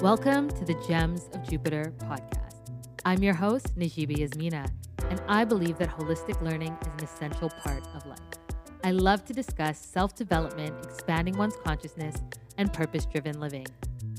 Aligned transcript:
Welcome 0.00 0.48
to 0.50 0.64
the 0.64 0.74
Gems 0.86 1.30
of 1.32 1.48
Jupiter 1.48 1.94
podcast. 2.00 2.70
I'm 3.06 3.22
your 3.22 3.32
host, 3.32 3.78
Najiba 3.78 4.18
Yasmina, 4.18 4.70
and 5.08 5.22
I 5.26 5.44
believe 5.44 5.78
that 5.78 5.88
holistic 5.88 6.40
learning 6.42 6.76
is 6.82 6.88
an 6.88 7.04
essential 7.04 7.48
part 7.48 7.82
of 7.94 8.04
life. 8.04 8.18
I 8.82 8.90
love 8.90 9.24
to 9.24 9.32
discuss 9.32 9.78
self 9.78 10.14
development, 10.14 10.74
expanding 10.84 11.38
one's 11.38 11.56
consciousness, 11.64 12.16
and 12.58 12.72
purpose 12.72 13.06
driven 13.06 13.40
living. 13.40 13.66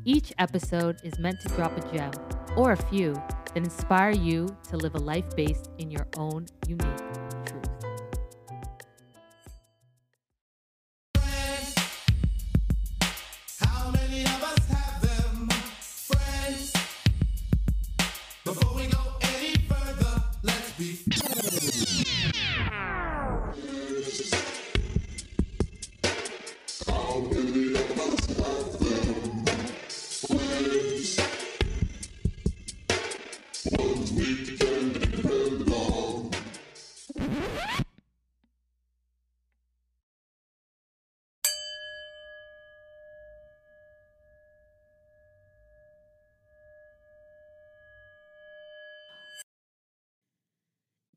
Each 0.04 0.34
episode 0.39 0.98
is 1.04 1.20
meant 1.20 1.39
to 1.41 1.50
drop 1.50 1.77
a 1.77 1.96
gem 1.96 2.12
or 2.57 2.71
a 2.71 2.77
few 2.77 3.14
that 3.14 3.57
inspire 3.57 4.12
you 4.12 4.48
to 4.70 4.77
live 4.77 4.96
a 4.96 5.00
life 5.00 5.36
based 5.36 5.70
in 5.77 5.91
your 5.91 6.07
own 6.18 6.48
unique 6.68 7.25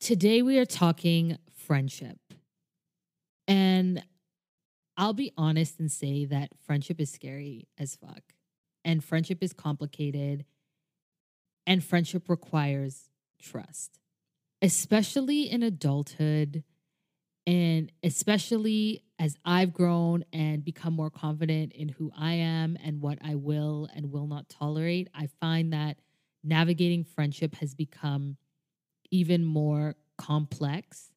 Today 0.09 0.41
we 0.41 0.59
are 0.59 0.65
talking 0.65 1.37
friendship. 1.53 2.17
And 3.47 4.03
I'll 4.97 5.13
be 5.13 5.35
honest 5.37 5.79
and 5.81 5.93
say 5.93 6.25
that 6.25 6.49
friendship 6.65 6.99
is 6.99 7.11
scary 7.11 7.69
as 7.77 7.95
fuck. 7.95 8.23
And 8.87 9.05
friendship 9.05 9.43
is 9.43 9.53
complicated. 9.53 10.47
And 11.67 11.85
friendship 11.85 12.31
requires 12.31 13.11
trust, 13.39 14.01
especially 14.63 15.43
in 15.43 15.63
adulthood. 15.63 16.65
And 17.47 17.93
especially 18.03 19.03
as 19.19 19.37
I've 19.45 19.75
grown 19.75 20.25
and 20.33 20.65
become 20.65 20.95
more 20.95 21.11
confident 21.11 21.75
in 21.75 21.91
who 21.91 22.11
I 22.19 22.33
am 22.33 22.79
and 22.83 23.03
what 23.03 23.19
I 23.23 23.35
will 23.35 23.91
and 23.95 24.11
will 24.11 24.27
not 24.27 24.49
tolerate, 24.49 25.11
I 25.15 25.29
find 25.39 25.75
that 25.75 25.99
navigating 26.43 27.05
friendship 27.05 27.57
has 27.57 27.75
become 27.75 28.39
even 29.11 29.45
more 29.45 29.97
complex 30.17 31.11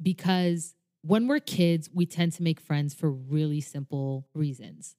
because 0.00 0.74
when 1.02 1.28
we're 1.28 1.40
kids, 1.40 1.88
we 1.92 2.04
tend 2.04 2.32
to 2.32 2.42
make 2.42 2.60
friends 2.60 2.92
for 2.92 3.10
really 3.10 3.60
simple 3.60 4.26
reasons. 4.34 4.96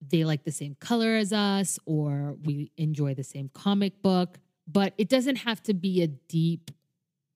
They 0.00 0.24
like 0.24 0.44
the 0.44 0.52
same 0.52 0.76
color 0.80 1.16
as 1.16 1.32
us, 1.32 1.78
or 1.84 2.36
we 2.42 2.72
enjoy 2.76 3.14
the 3.14 3.24
same 3.24 3.50
comic 3.52 4.02
book, 4.02 4.38
but 4.66 4.94
it 4.96 5.08
doesn't 5.08 5.36
have 5.36 5.62
to 5.64 5.74
be 5.74 6.02
a 6.02 6.06
deep, 6.06 6.70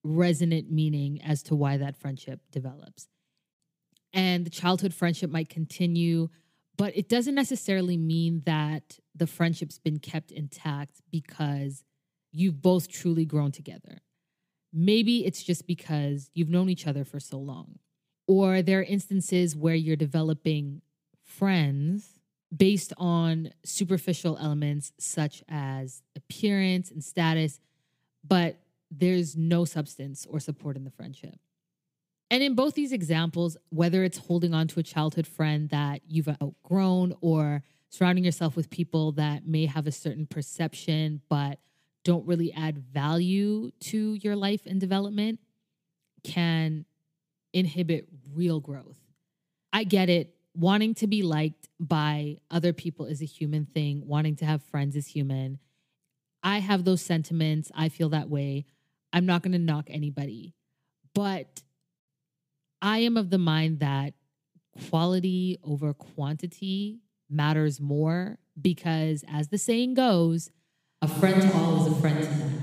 resonant 0.03 0.71
meaning 0.71 1.21
as 1.21 1.43
to 1.43 1.55
why 1.55 1.77
that 1.77 1.95
friendship 1.95 2.39
develops. 2.51 3.07
And 4.13 4.45
the 4.45 4.49
childhood 4.49 4.93
friendship 4.93 5.29
might 5.29 5.49
continue, 5.49 6.29
but 6.77 6.97
it 6.97 7.07
doesn't 7.07 7.35
necessarily 7.35 7.97
mean 7.97 8.41
that 8.45 8.99
the 9.15 9.27
friendship's 9.27 9.77
been 9.77 9.99
kept 9.99 10.31
intact 10.31 11.01
because 11.11 11.83
you've 12.31 12.61
both 12.61 12.87
truly 12.87 13.25
grown 13.25 13.51
together. 13.51 13.99
Maybe 14.73 15.25
it's 15.25 15.43
just 15.43 15.67
because 15.67 16.29
you've 16.33 16.49
known 16.49 16.69
each 16.69 16.87
other 16.87 17.03
for 17.03 17.19
so 17.19 17.37
long. 17.37 17.79
Or 18.27 18.61
there 18.61 18.79
are 18.79 18.83
instances 18.83 19.55
where 19.55 19.75
you're 19.75 19.95
developing 19.97 20.81
friends 21.23 22.19
based 22.55 22.93
on 22.97 23.51
superficial 23.63 24.37
elements 24.37 24.91
such 24.97 25.43
as 25.49 26.03
appearance 26.15 26.91
and 26.91 27.03
status, 27.03 27.59
but 28.25 28.59
there's 28.89 29.35
no 29.37 29.65
substance 29.65 30.25
or 30.29 30.39
support 30.39 30.75
in 30.75 30.83
the 30.83 30.91
friendship. 30.91 31.39
And 32.29 32.41
in 32.41 32.55
both 32.55 32.75
these 32.75 32.93
examples, 32.93 33.57
whether 33.69 34.03
it's 34.03 34.17
holding 34.17 34.53
on 34.53 34.67
to 34.69 34.79
a 34.79 34.83
childhood 34.83 35.27
friend 35.27 35.69
that 35.69 36.01
you've 36.07 36.29
outgrown 36.29 37.13
or 37.19 37.63
surrounding 37.89 38.23
yourself 38.23 38.55
with 38.55 38.69
people 38.69 39.11
that 39.13 39.45
may 39.45 39.65
have 39.65 39.85
a 39.85 39.91
certain 39.91 40.25
perception 40.25 41.21
but 41.29 41.59
don't 42.03 42.25
really 42.25 42.51
add 42.53 42.79
value 42.79 43.71
to 43.79 44.15
your 44.15 44.35
life 44.35 44.65
and 44.65 44.79
development 44.79 45.39
can 46.23 46.85
inhibit 47.53 48.07
real 48.33 48.59
growth. 48.59 48.97
I 49.73 49.83
get 49.83 50.09
it. 50.09 50.35
Wanting 50.53 50.95
to 50.95 51.07
be 51.07 51.23
liked 51.23 51.69
by 51.79 52.39
other 52.49 52.73
people 52.73 53.05
is 53.05 53.21
a 53.21 53.25
human 53.25 53.65
thing, 53.65 54.05
wanting 54.05 54.35
to 54.37 54.45
have 54.45 54.61
friends 54.63 54.97
is 54.97 55.07
human. 55.07 55.59
I 56.43 56.59
have 56.59 56.83
those 56.83 57.01
sentiments. 57.01 57.71
I 57.73 57.87
feel 57.87 58.09
that 58.09 58.29
way. 58.29 58.65
I'm 59.13 59.25
not 59.25 59.43
going 59.43 59.53
to 59.53 59.59
knock 59.59 59.87
anybody. 59.89 60.53
But 61.13 61.61
I 62.81 62.99
am 62.99 63.15
of 63.15 63.29
the 63.29 63.37
mind 63.37 63.79
that 63.79 64.13
quality 64.89 65.57
over 65.63 65.93
quantity 65.93 66.99
matters 67.29 67.79
more 67.79 68.39
because, 68.59 69.23
as 69.27 69.49
the 69.49 69.57
saying 69.57 69.93
goes, 69.93 70.49
a 71.01 71.07
friend 71.07 71.41
to 71.41 71.53
all 71.53 71.81
is 71.81 71.91
a 71.91 71.95
friend 71.99 72.23
to 72.23 72.29
none. 72.37 72.61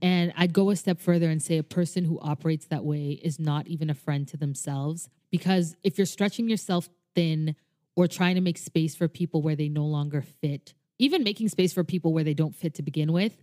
And 0.00 0.32
I'd 0.36 0.52
go 0.52 0.70
a 0.70 0.76
step 0.76 1.00
further 1.00 1.28
and 1.28 1.42
say 1.42 1.58
a 1.58 1.62
person 1.62 2.04
who 2.04 2.20
operates 2.20 2.66
that 2.66 2.84
way 2.84 3.18
is 3.22 3.40
not 3.40 3.66
even 3.66 3.90
a 3.90 3.94
friend 3.94 4.28
to 4.28 4.36
themselves. 4.36 5.08
Because 5.30 5.74
if 5.82 5.98
you're 5.98 6.06
stretching 6.06 6.48
yourself 6.48 6.88
thin 7.14 7.56
or 7.96 8.06
trying 8.06 8.34
to 8.36 8.40
make 8.40 8.58
space 8.58 8.94
for 8.94 9.08
people 9.08 9.42
where 9.42 9.56
they 9.56 9.68
no 9.68 9.84
longer 9.84 10.22
fit, 10.22 10.74
even 10.98 11.24
making 11.24 11.48
space 11.48 11.72
for 11.72 11.82
people 11.82 12.12
where 12.12 12.22
they 12.22 12.34
don't 12.34 12.54
fit 12.54 12.74
to 12.74 12.82
begin 12.82 13.12
with, 13.12 13.42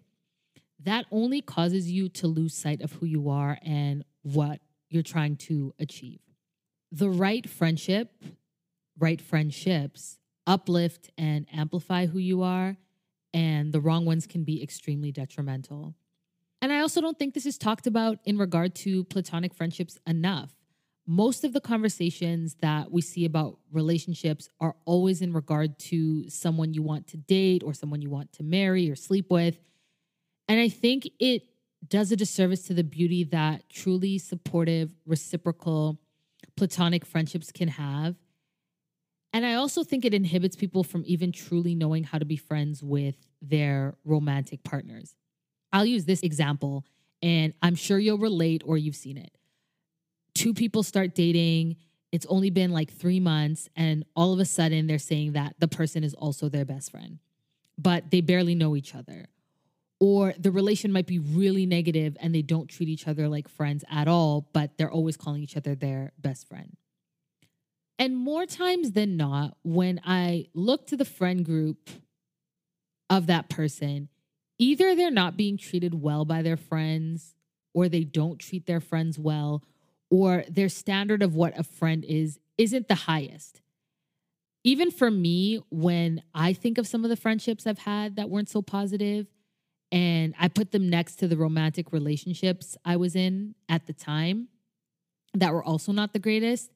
that 0.79 1.05
only 1.11 1.41
causes 1.41 1.91
you 1.91 2.07
to 2.09 2.27
lose 2.27 2.53
sight 2.53 2.81
of 2.81 2.93
who 2.93 3.05
you 3.05 3.29
are 3.29 3.57
and 3.63 4.05
what 4.21 4.61
you're 4.89 5.03
trying 5.03 5.35
to 5.35 5.73
achieve. 5.79 6.19
The 6.91 7.09
right 7.09 7.49
friendship, 7.49 8.23
right 8.97 9.21
friendships 9.21 10.19
uplift 10.47 11.09
and 11.17 11.45
amplify 11.53 12.07
who 12.07 12.19
you 12.19 12.41
are 12.41 12.75
and 13.33 13.73
the 13.73 13.81
wrong 13.81 14.05
ones 14.05 14.27
can 14.27 14.43
be 14.43 14.61
extremely 14.61 15.11
detrimental. 15.11 15.95
And 16.61 16.71
I 16.71 16.81
also 16.81 17.01
don't 17.01 17.17
think 17.17 17.33
this 17.33 17.45
is 17.45 17.57
talked 17.57 17.87
about 17.87 18.19
in 18.25 18.37
regard 18.37 18.75
to 18.75 19.03
platonic 19.05 19.53
friendships 19.53 19.97
enough. 20.05 20.53
Most 21.07 21.43
of 21.43 21.53
the 21.53 21.61
conversations 21.61 22.55
that 22.61 22.91
we 22.91 23.01
see 23.01 23.25
about 23.25 23.57
relationships 23.71 24.47
are 24.59 24.75
always 24.85 25.21
in 25.21 25.33
regard 25.33 25.79
to 25.79 26.29
someone 26.29 26.73
you 26.73 26.83
want 26.83 27.07
to 27.07 27.17
date 27.17 27.63
or 27.63 27.73
someone 27.73 28.01
you 28.01 28.09
want 28.09 28.31
to 28.33 28.43
marry 28.43 28.89
or 28.89 28.95
sleep 28.95 29.31
with. 29.31 29.59
And 30.47 30.59
I 30.59 30.69
think 30.69 31.09
it 31.19 31.43
does 31.87 32.11
a 32.11 32.15
disservice 32.15 32.61
to 32.67 32.75
the 32.75 32.83
beauty 32.83 33.23
that 33.25 33.67
truly 33.69 34.19
supportive, 34.19 34.93
reciprocal, 35.05 35.99
platonic 36.55 37.05
friendships 37.05 37.51
can 37.51 37.69
have. 37.69 38.15
And 39.33 39.45
I 39.45 39.53
also 39.55 39.83
think 39.83 40.03
it 40.03 40.13
inhibits 40.13 40.55
people 40.55 40.83
from 40.83 41.03
even 41.05 41.31
truly 41.31 41.73
knowing 41.73 42.03
how 42.03 42.17
to 42.17 42.25
be 42.25 42.35
friends 42.35 42.83
with 42.83 43.15
their 43.41 43.95
romantic 44.03 44.63
partners. 44.63 45.15
I'll 45.71 45.85
use 45.85 46.05
this 46.05 46.21
example, 46.21 46.85
and 47.21 47.53
I'm 47.61 47.75
sure 47.75 47.97
you'll 47.97 48.17
relate 48.17 48.61
or 48.65 48.77
you've 48.77 48.95
seen 48.95 49.17
it. 49.17 49.31
Two 50.33 50.53
people 50.53 50.83
start 50.83 51.15
dating, 51.15 51.77
it's 52.11 52.25
only 52.25 52.49
been 52.49 52.71
like 52.71 52.91
three 52.91 53.21
months, 53.21 53.69
and 53.75 54.03
all 54.15 54.33
of 54.33 54.39
a 54.39 54.45
sudden 54.45 54.87
they're 54.87 54.99
saying 54.99 55.33
that 55.33 55.55
the 55.59 55.67
person 55.67 56.03
is 56.03 56.13
also 56.13 56.49
their 56.49 56.65
best 56.65 56.91
friend, 56.91 57.19
but 57.77 58.11
they 58.11 58.19
barely 58.19 58.53
know 58.53 58.75
each 58.75 58.93
other. 58.93 59.27
Or 59.99 60.33
the 60.37 60.51
relation 60.51 60.91
might 60.91 61.07
be 61.07 61.19
really 61.19 61.65
negative 61.65 62.17
and 62.19 62.33
they 62.33 62.41
don't 62.41 62.67
treat 62.67 62.89
each 62.89 63.07
other 63.07 63.29
like 63.29 63.47
friends 63.47 63.85
at 63.89 64.07
all, 64.07 64.47
but 64.51 64.77
they're 64.77 64.91
always 64.91 65.15
calling 65.15 65.43
each 65.43 65.55
other 65.55 65.75
their 65.75 66.11
best 66.17 66.47
friend. 66.47 66.75
And 68.01 68.17
more 68.17 68.47
times 68.47 68.93
than 68.93 69.15
not, 69.15 69.57
when 69.61 70.01
I 70.03 70.47
look 70.55 70.87
to 70.87 70.97
the 70.97 71.05
friend 71.05 71.45
group 71.45 71.87
of 73.11 73.27
that 73.27 73.47
person, 73.47 74.09
either 74.57 74.95
they're 74.95 75.11
not 75.11 75.37
being 75.37 75.55
treated 75.55 76.01
well 76.01 76.25
by 76.25 76.41
their 76.41 76.57
friends, 76.57 77.35
or 77.75 77.87
they 77.87 78.03
don't 78.03 78.39
treat 78.39 78.65
their 78.65 78.79
friends 78.79 79.19
well, 79.19 79.63
or 80.09 80.43
their 80.49 80.67
standard 80.67 81.21
of 81.21 81.35
what 81.35 81.55
a 81.59 81.61
friend 81.61 82.03
is 82.03 82.39
isn't 82.57 82.87
the 82.87 82.95
highest. 82.95 83.61
Even 84.63 84.89
for 84.89 85.11
me, 85.11 85.61
when 85.69 86.23
I 86.33 86.53
think 86.53 86.79
of 86.79 86.87
some 86.87 87.03
of 87.03 87.11
the 87.11 87.15
friendships 87.15 87.67
I've 87.67 87.77
had 87.77 88.15
that 88.15 88.31
weren't 88.31 88.49
so 88.49 88.63
positive, 88.63 89.27
and 89.91 90.33
I 90.39 90.47
put 90.47 90.71
them 90.71 90.89
next 90.89 91.17
to 91.17 91.27
the 91.27 91.37
romantic 91.37 91.93
relationships 91.93 92.75
I 92.83 92.95
was 92.95 93.15
in 93.15 93.53
at 93.69 93.85
the 93.85 93.93
time 93.93 94.47
that 95.35 95.53
were 95.53 95.63
also 95.63 95.91
not 95.91 96.13
the 96.13 96.19
greatest, 96.19 96.71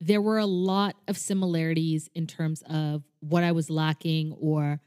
there 0.00 0.20
were 0.20 0.38
a 0.38 0.46
lot 0.46 0.96
of 1.08 1.16
similarities 1.16 2.08
in 2.14 2.26
terms 2.26 2.62
of 2.68 3.02
what 3.20 3.42
I 3.42 3.52
was 3.52 3.68
lacking 3.68 4.32
or 4.40 4.80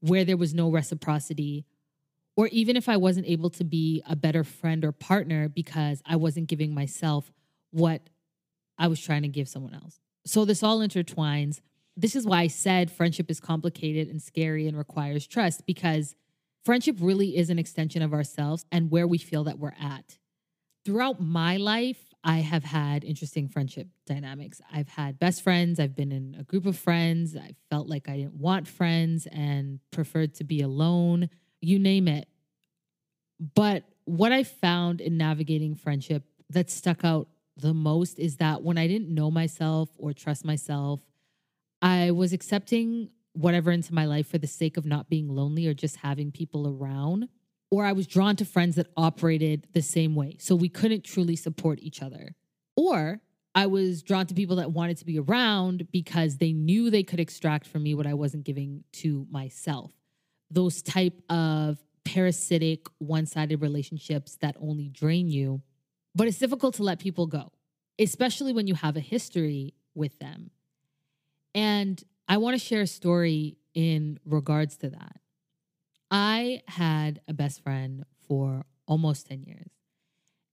where 0.00 0.24
there 0.24 0.36
was 0.36 0.52
no 0.52 0.68
reciprocity, 0.68 1.64
or 2.36 2.48
even 2.48 2.76
if 2.76 2.88
I 2.88 2.96
wasn't 2.96 3.28
able 3.28 3.50
to 3.50 3.64
be 3.64 4.02
a 4.08 4.16
better 4.16 4.42
friend 4.42 4.84
or 4.84 4.90
partner 4.90 5.48
because 5.48 6.02
I 6.04 6.16
wasn't 6.16 6.48
giving 6.48 6.74
myself 6.74 7.30
what 7.70 8.02
I 8.78 8.88
was 8.88 9.00
trying 9.00 9.22
to 9.22 9.28
give 9.28 9.48
someone 9.48 9.74
else. 9.74 10.00
So 10.26 10.44
this 10.44 10.62
all 10.62 10.80
intertwines. 10.80 11.60
This 11.96 12.16
is 12.16 12.26
why 12.26 12.40
I 12.40 12.46
said 12.46 12.90
friendship 12.90 13.30
is 13.30 13.38
complicated 13.38 14.08
and 14.08 14.20
scary 14.20 14.66
and 14.66 14.76
requires 14.76 15.26
trust 15.26 15.66
because 15.66 16.16
friendship 16.64 16.96
really 17.00 17.36
is 17.36 17.50
an 17.50 17.58
extension 17.58 18.02
of 18.02 18.14
ourselves 18.14 18.64
and 18.72 18.90
where 18.90 19.06
we 19.06 19.18
feel 19.18 19.44
that 19.44 19.58
we're 19.58 19.74
at. 19.80 20.18
Throughout 20.84 21.20
my 21.20 21.58
life, 21.58 22.11
I 22.24 22.38
have 22.38 22.62
had 22.62 23.04
interesting 23.04 23.48
friendship 23.48 23.88
dynamics. 24.06 24.60
I've 24.72 24.88
had 24.88 25.18
best 25.18 25.42
friends, 25.42 25.80
I've 25.80 25.96
been 25.96 26.12
in 26.12 26.36
a 26.38 26.44
group 26.44 26.66
of 26.66 26.78
friends, 26.78 27.36
I 27.36 27.54
felt 27.68 27.88
like 27.88 28.08
I 28.08 28.16
didn't 28.16 28.34
want 28.34 28.68
friends 28.68 29.26
and 29.26 29.80
preferred 29.90 30.34
to 30.34 30.44
be 30.44 30.60
alone, 30.60 31.30
you 31.60 31.78
name 31.78 32.06
it. 32.06 32.28
But 33.54 33.84
what 34.04 34.30
I 34.32 34.44
found 34.44 35.00
in 35.00 35.16
navigating 35.16 35.74
friendship 35.74 36.22
that 36.50 36.70
stuck 36.70 37.04
out 37.04 37.28
the 37.56 37.74
most 37.74 38.18
is 38.18 38.36
that 38.36 38.62
when 38.62 38.78
I 38.78 38.86
didn't 38.86 39.08
know 39.08 39.30
myself 39.30 39.90
or 39.98 40.12
trust 40.12 40.44
myself, 40.44 41.00
I 41.80 42.12
was 42.12 42.32
accepting 42.32 43.10
whatever 43.32 43.72
into 43.72 43.94
my 43.94 44.04
life 44.04 44.28
for 44.28 44.38
the 44.38 44.46
sake 44.46 44.76
of 44.76 44.86
not 44.86 45.08
being 45.08 45.28
lonely 45.28 45.66
or 45.66 45.74
just 45.74 45.96
having 45.96 46.30
people 46.30 46.68
around. 46.68 47.28
Or 47.72 47.86
I 47.86 47.92
was 47.92 48.06
drawn 48.06 48.36
to 48.36 48.44
friends 48.44 48.76
that 48.76 48.88
operated 48.98 49.66
the 49.72 49.80
same 49.80 50.14
way. 50.14 50.36
So 50.38 50.54
we 50.54 50.68
couldn't 50.68 51.04
truly 51.04 51.36
support 51.36 51.78
each 51.80 52.02
other. 52.02 52.34
Or 52.76 53.22
I 53.54 53.64
was 53.64 54.02
drawn 54.02 54.26
to 54.26 54.34
people 54.34 54.56
that 54.56 54.72
wanted 54.72 54.98
to 54.98 55.06
be 55.06 55.18
around 55.18 55.90
because 55.90 56.36
they 56.36 56.52
knew 56.52 56.90
they 56.90 57.02
could 57.02 57.18
extract 57.18 57.66
from 57.66 57.82
me 57.82 57.94
what 57.94 58.06
I 58.06 58.12
wasn't 58.12 58.44
giving 58.44 58.84
to 58.96 59.26
myself. 59.30 59.90
Those 60.50 60.82
type 60.82 61.18
of 61.30 61.78
parasitic, 62.04 62.88
one 62.98 63.24
sided 63.24 63.62
relationships 63.62 64.36
that 64.42 64.54
only 64.60 64.90
drain 64.90 65.30
you. 65.30 65.62
But 66.14 66.28
it's 66.28 66.38
difficult 66.38 66.74
to 66.74 66.82
let 66.82 66.98
people 66.98 67.26
go, 67.26 67.52
especially 67.98 68.52
when 68.52 68.66
you 68.66 68.74
have 68.74 68.98
a 68.98 69.00
history 69.00 69.72
with 69.94 70.18
them. 70.18 70.50
And 71.54 72.04
I 72.28 72.36
want 72.36 72.52
to 72.52 72.62
share 72.62 72.82
a 72.82 72.86
story 72.86 73.56
in 73.72 74.20
regards 74.26 74.76
to 74.78 74.90
that. 74.90 75.21
I 76.12 76.60
had 76.68 77.22
a 77.26 77.32
best 77.32 77.62
friend 77.62 78.04
for 78.28 78.66
almost 78.86 79.26
10 79.28 79.44
years. 79.44 79.70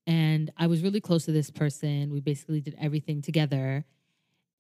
And 0.08 0.52
I 0.58 0.68
was 0.68 0.82
really 0.82 1.02
close 1.02 1.26
to 1.26 1.34
this 1.34 1.52
person. 1.52 2.12
We 2.12 2.22
basically 2.22 2.62
did 2.62 2.76
everything 2.80 3.22
together. 3.22 3.86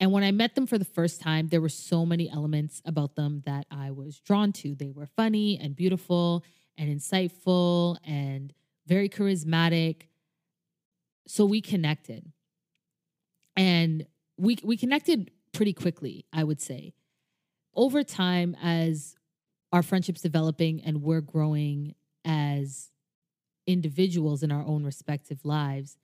And 0.01 0.11
when 0.11 0.23
I 0.23 0.31
met 0.31 0.55
them 0.55 0.67
for 0.67 0.77
the 0.77 0.85
first 0.85 1.21
time, 1.21 1.47
there 1.47 1.61
were 1.61 1.69
so 1.69 2.05
many 2.05 2.29
elements 2.29 2.81
about 2.85 3.15
them 3.15 3.43
that 3.45 3.65
I 3.71 3.91
was 3.91 4.19
drawn 4.19 4.51
to. 4.53 4.75
They 4.75 4.91
were 4.91 5.05
funny 5.05 5.57
and 5.57 5.75
beautiful 5.75 6.43
and 6.77 6.89
insightful 6.89 7.97
and 8.05 8.53
very 8.85 9.07
charismatic. 9.07 10.03
So 11.27 11.45
we 11.45 11.61
connected. 11.61 12.31
And 13.55 14.05
we 14.37 14.57
we 14.63 14.77
connected 14.77 15.31
pretty 15.53 15.73
quickly, 15.73 16.25
I 16.31 16.43
would 16.43 16.61
say. 16.61 16.93
Over 17.73 18.03
time 18.03 18.55
as 18.61 19.15
our 19.71 19.83
friendships 19.83 20.21
developing 20.21 20.81
and 20.81 21.01
we're 21.01 21.21
growing 21.21 21.95
as 22.25 22.89
individuals 23.67 24.43
in 24.43 24.51
our 24.51 24.65
own 24.65 24.83
respective 24.83 25.45
lives, 25.45 25.97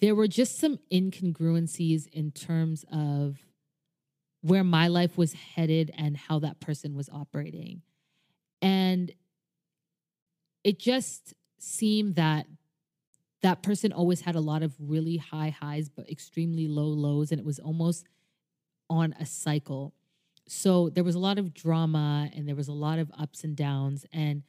there 0.00 0.14
were 0.14 0.28
just 0.28 0.58
some 0.58 0.78
incongruencies 0.92 2.06
in 2.08 2.30
terms 2.30 2.84
of 2.92 3.38
where 4.40 4.64
my 4.64 4.88
life 4.88 5.18
was 5.18 5.32
headed 5.32 5.90
and 5.96 6.16
how 6.16 6.38
that 6.38 6.60
person 6.60 6.94
was 6.94 7.08
operating. 7.10 7.82
And 8.62 9.12
it 10.64 10.78
just 10.78 11.34
seemed 11.58 12.14
that 12.14 12.46
that 13.42 13.62
person 13.62 13.92
always 13.92 14.22
had 14.22 14.34
a 14.34 14.40
lot 14.40 14.62
of 14.62 14.74
really 14.78 15.16
high 15.16 15.50
highs, 15.50 15.88
but 15.88 16.08
extremely 16.10 16.66
low 16.66 16.86
lows. 16.86 17.30
And 17.30 17.40
it 17.40 17.44
was 17.44 17.58
almost 17.58 18.06
on 18.90 19.14
a 19.20 19.26
cycle. 19.26 19.94
So 20.50 20.88
there 20.88 21.04
was 21.04 21.14
a 21.14 21.20
lot 21.20 21.38
of 21.38 21.54
drama 21.54 22.30
and 22.34 22.48
there 22.48 22.56
was 22.56 22.68
a 22.68 22.72
lot 22.72 22.98
of 22.98 23.10
ups 23.18 23.44
and 23.44 23.56
downs. 23.56 24.06
And 24.12 24.42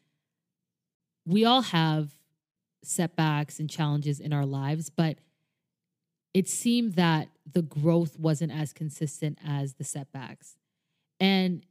we 1.25 1.45
all 1.45 1.61
have 1.61 2.11
setbacks 2.83 3.59
and 3.59 3.69
challenges 3.69 4.19
in 4.19 4.33
our 4.33 4.45
lives, 4.45 4.89
but 4.89 5.17
it 6.33 6.47
seemed 6.47 6.93
that 6.93 7.27
the 7.51 7.61
growth 7.61 8.17
wasn't 8.17 8.51
as 8.51 8.71
consistent 8.71 9.37
as 9.45 9.73
the 9.73 9.83
setbacks. 9.83 10.55
And 11.19 11.65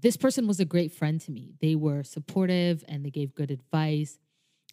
this 0.00 0.16
person 0.16 0.46
was 0.46 0.60
a 0.60 0.64
great 0.64 0.92
friend 0.92 1.20
to 1.22 1.30
me. 1.32 1.54
They 1.60 1.74
were 1.74 2.04
supportive 2.04 2.84
and 2.88 3.04
they 3.04 3.10
gave 3.10 3.34
good 3.34 3.50
advice, 3.50 4.18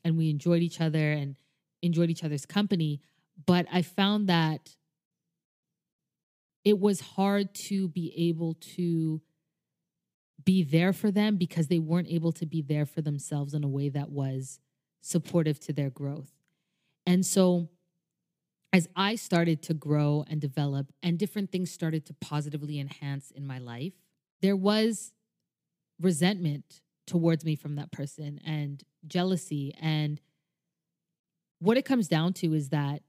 and 0.03 0.17
we 0.17 0.29
enjoyed 0.29 0.62
each 0.62 0.79
other 0.79 1.12
and 1.12 1.35
enjoyed 1.81 2.09
each 2.09 2.23
other's 2.23 2.45
company. 2.45 3.01
But 3.45 3.65
I 3.71 3.81
found 3.81 4.29
that 4.29 4.75
it 6.65 6.79
was 6.79 7.00
hard 7.00 7.53
to 7.53 7.88
be 7.88 8.12
able 8.29 8.56
to 8.56 9.21
be 10.44 10.63
there 10.63 10.91
for 10.91 11.12
them 11.12 11.38
because 11.38 11.67
they 11.67 11.79
weren't 11.79 12.09
able 12.09 12.31
to 12.33 12.45
be 12.45 12.62
there 12.62 12.85
for 12.85 13.01
themselves 13.01 13.53
in 13.53 13.63
a 13.63 13.67
way 13.67 13.88
that 13.89 14.09
was 14.09 14.59
supportive 15.01 15.59
to 15.59 15.73
their 15.73 15.91
growth. 15.91 16.31
And 17.06 17.25
so, 17.25 17.69
as 18.73 18.89
I 18.95 19.15
started 19.15 19.62
to 19.63 19.73
grow 19.73 20.25
and 20.27 20.41
develop, 20.41 20.91
and 21.01 21.17
different 21.17 21.51
things 21.51 21.71
started 21.71 22.06
to 22.07 22.13
positively 22.15 22.79
enhance 22.79 23.31
in 23.31 23.45
my 23.45 23.59
life, 23.59 23.94
there 24.41 24.56
was 24.56 25.13
resentment 26.01 26.81
towards 27.07 27.45
me 27.45 27.56
from 27.56 27.75
that 27.75 27.91
person 27.91 28.41
and 28.45 28.83
jealousy. 29.07 29.73
And 29.79 30.19
what 31.59 31.77
it 31.77 31.85
comes 31.85 32.07
down 32.07 32.33
to 32.33 32.53
is 32.53 32.69
that 32.69 33.01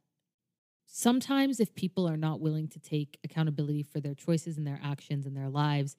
sometimes 0.87 1.61
if 1.61 1.75
people 1.75 2.09
are 2.09 2.17
not 2.17 2.41
willing 2.41 2.69
to 2.69 2.79
take 2.79 3.19
accountability 3.25 3.83
for 3.83 4.01
their 4.01 4.15
choices 4.15 4.57
and 4.57 4.67
their 4.67 4.81
actions 4.83 5.27
and 5.27 5.37
their 5.37 5.49
lives, 5.49 5.97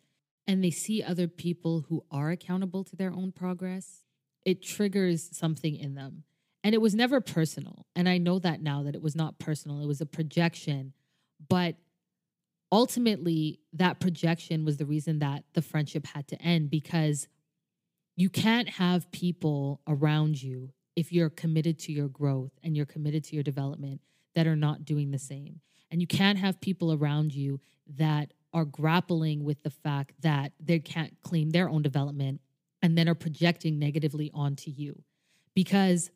and 0.48 0.63
they 0.63 0.72
see 0.72 1.04
other 1.04 1.28
people 1.28 1.86
who 1.89 2.04
are 2.10 2.31
accountable 2.31 2.84
to 2.86 2.95
their 2.95 3.12
own 3.12 3.31
progress, 3.31 4.06
it 4.45 4.63
triggers 4.63 5.30
something 5.38 5.75
in 5.75 5.95
them. 5.95 6.24
And 6.63 6.74
it 6.74 6.81
was 6.81 6.95
never 6.95 7.22
personal. 7.22 7.86
And 7.95 8.10
I 8.10 8.18
know 8.18 8.39
that 8.39 8.62
now 8.62 8.84
that 8.84 8.95
it 8.95 9.01
was 9.01 9.16
not 9.16 9.39
personal, 9.39 9.81
it 9.81 9.88
was 9.88 10.01
a 10.01 10.06
projection. 10.06 10.94
But 11.50 11.76
ultimately, 12.71 13.59
that 13.73 14.00
projection 14.00 14.66
was 14.66 14.78
the 14.78 14.85
reason 14.85 15.19
that 15.19 15.44
the 15.54 15.62
friendship 15.62 16.07
had 16.07 16.28
to 16.30 16.42
end 16.42 16.69
because 16.69 17.28
you 18.16 18.30
can't 18.30 18.69
have 18.69 19.12
people 19.12 19.81
around 19.88 20.42
you 20.42 20.71
if 20.95 21.12
you're 21.12 21.30
committed 21.30 21.78
to 21.78 21.92
your 21.92 22.07
growth 22.07 22.52
and 22.64 22.76
you're 22.76 22.85
committed 22.85 23.23
to 23.26 23.35
your 23.35 23.44
development 23.44 24.02
that 24.38 24.46
are 24.46 24.56
not 24.56 24.86
doing 24.86 25.10
the 25.10 25.18
same. 25.18 25.62
And 25.90 26.00
you 26.00 26.06
can't 26.06 26.38
have 26.38 26.62
people 26.62 26.94
around 26.94 27.34
you 27.34 27.60
that 27.96 28.34
are 28.54 28.66
grappling 28.66 29.44
with 29.44 29.64
the 29.64 29.72
fact 29.72 30.14
that 30.22 30.52
they 30.60 30.78
can't 30.78 31.20
claim 31.24 31.50
their 31.50 31.68
own 31.68 31.82
development 31.82 32.40
and 32.84 32.96
then 32.96 33.10
are 33.10 33.16
projecting 33.16 33.80
negatively 33.80 34.30
onto 34.36 34.70
you. 34.70 35.02
Because 35.56 36.12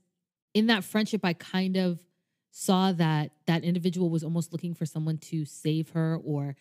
in 0.54 0.68
that 0.68 0.84
friendship, 0.84 1.22
I 1.26 1.34
kind 1.34 1.78
of 1.78 2.00
saw 2.52 2.92
that 2.92 3.32
that 3.48 3.64
individual 3.64 4.12
was 4.12 4.24
almost 4.24 4.52
looking 4.52 4.76
for 4.76 4.86
someone 4.86 5.18
to 5.18 5.44
save 5.44 5.90
her 5.90 6.20
or 6.24 6.56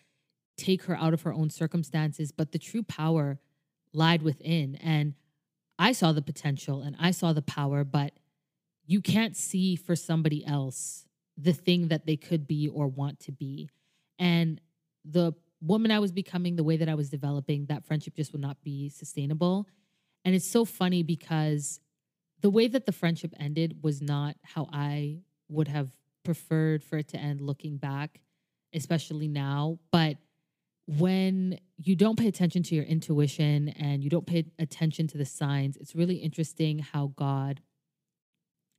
take 0.56 0.84
her 0.84 0.96
out 0.96 1.12
of 1.12 1.22
her 1.22 1.32
own 1.34 1.50
circumstances, 1.50 2.32
but 2.32 2.52
the 2.52 2.58
true 2.58 2.82
power 2.82 3.38
lied 3.92 4.22
within. 4.22 4.76
And 4.76 5.12
I 5.78 5.92
saw 5.92 6.12
the 6.12 6.22
potential 6.22 6.80
and 6.80 6.96
I 6.98 7.10
saw 7.10 7.34
the 7.34 7.42
power, 7.42 7.84
but 7.84 8.14
you 8.86 9.02
can't 9.02 9.36
see 9.36 9.76
for 9.76 9.94
somebody 9.94 10.42
else 10.46 11.04
the 11.40 11.52
thing 11.52 11.88
that 11.88 12.06
they 12.06 12.16
could 12.16 12.46
be 12.46 12.68
or 12.68 12.88
want 12.88 13.20
to 13.20 13.32
be. 13.32 13.68
And 14.18 14.60
the 15.04 15.32
woman 15.60 15.90
I 15.90 15.98
was 15.98 16.12
becoming, 16.12 16.56
the 16.56 16.64
way 16.64 16.76
that 16.76 16.88
I 16.88 16.94
was 16.94 17.10
developing, 17.10 17.66
that 17.66 17.84
friendship 17.84 18.14
just 18.14 18.32
would 18.32 18.40
not 18.40 18.62
be 18.62 18.88
sustainable. 18.88 19.66
And 20.24 20.34
it's 20.34 20.50
so 20.50 20.64
funny 20.64 21.02
because 21.02 21.80
the 22.40 22.50
way 22.50 22.68
that 22.68 22.86
the 22.86 22.92
friendship 22.92 23.32
ended 23.38 23.78
was 23.82 24.02
not 24.02 24.36
how 24.42 24.68
I 24.72 25.18
would 25.48 25.68
have 25.68 25.90
preferred 26.24 26.82
for 26.84 26.98
it 26.98 27.08
to 27.08 27.18
end 27.18 27.40
looking 27.40 27.76
back, 27.76 28.20
especially 28.74 29.28
now. 29.28 29.78
But 29.90 30.16
when 30.86 31.58
you 31.76 31.96
don't 31.96 32.18
pay 32.18 32.28
attention 32.28 32.62
to 32.64 32.74
your 32.74 32.84
intuition 32.84 33.68
and 33.70 34.02
you 34.02 34.10
don't 34.10 34.26
pay 34.26 34.44
attention 34.58 35.06
to 35.08 35.18
the 35.18 35.24
signs, 35.24 35.76
it's 35.76 35.94
really 35.94 36.16
interesting 36.16 36.80
how 36.80 37.12
God 37.16 37.60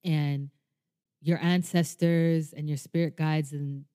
and 0.04 0.50
your 1.22 1.40
ancestors 1.40 2.54
and 2.54 2.68
your 2.68 2.78
spirit 2.78 3.16
guides 3.16 3.52
and 3.52 3.86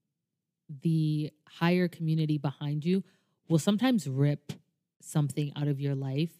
the 0.82 1.30
higher 1.48 1.88
community 1.88 2.38
behind 2.38 2.84
you 2.84 3.04
will 3.48 3.58
sometimes 3.58 4.08
rip 4.08 4.52
something 5.00 5.52
out 5.56 5.68
of 5.68 5.80
your 5.80 5.94
life 5.94 6.32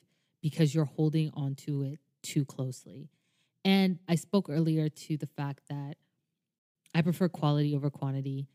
because 0.43 0.75
you're 0.75 0.85
holding 0.85 1.31
on 1.35 1.55
to 1.55 1.83
it 1.83 1.99
too 2.23 2.45
closely. 2.45 3.09
And 3.65 3.99
I 4.09 4.15
spoke 4.15 4.49
earlier 4.49 4.89
to 4.89 5.17
the 5.17 5.27
fact 5.27 5.63
that 5.69 5.97
I 6.95 7.03
prefer 7.03 7.29
quality 7.29 7.75
over 7.75 7.91
quantity. 7.91 8.49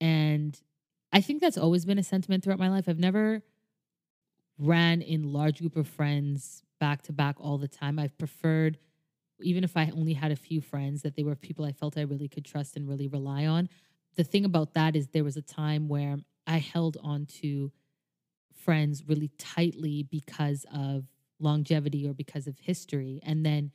And 0.00 0.58
I 1.12 1.20
think 1.20 1.40
that's 1.40 1.58
always 1.58 1.84
been 1.84 1.98
a 1.98 2.02
sentiment 2.02 2.44
throughout 2.44 2.58
my 2.58 2.68
life. 2.68 2.84
I've 2.88 2.98
never 2.98 3.42
ran 4.58 5.02
in 5.02 5.32
large 5.32 5.60
group 5.60 5.76
of 5.76 5.88
friends 5.88 6.62
back 6.78 7.02
to 7.02 7.12
back 7.12 7.36
all 7.40 7.58
the 7.58 7.68
time. 7.68 7.98
I've 7.98 8.16
preferred, 8.16 8.78
even 9.42 9.64
if 9.64 9.76
I 9.76 9.90
only 9.94 10.14
had 10.14 10.32
a 10.32 10.36
few 10.36 10.60
friends, 10.60 11.02
that 11.02 11.16
they 11.16 11.22
were 11.22 11.36
people 11.36 11.64
I 11.64 11.72
felt 11.72 11.98
I 11.98 12.02
really 12.02 12.28
could 12.28 12.44
trust 12.44 12.76
and 12.76 12.88
really 12.88 13.08
rely 13.08 13.46
on. 13.46 13.68
The 14.16 14.24
thing 14.24 14.44
about 14.44 14.74
that 14.74 14.96
is 14.96 15.08
there 15.08 15.24
was 15.24 15.36
a 15.36 15.42
time 15.42 15.88
where 15.88 16.16
I 16.46 16.58
held 16.58 16.96
on 17.02 17.26
to 17.40 17.72
friends 18.52 19.04
really 19.06 19.30
tightly 19.38 20.02
because 20.02 20.66
of 20.72 21.04
longevity 21.38 22.06
or 22.08 22.12
because 22.12 22.46
of 22.46 22.58
history. 22.58 23.20
And 23.24 23.44
then 23.44 23.70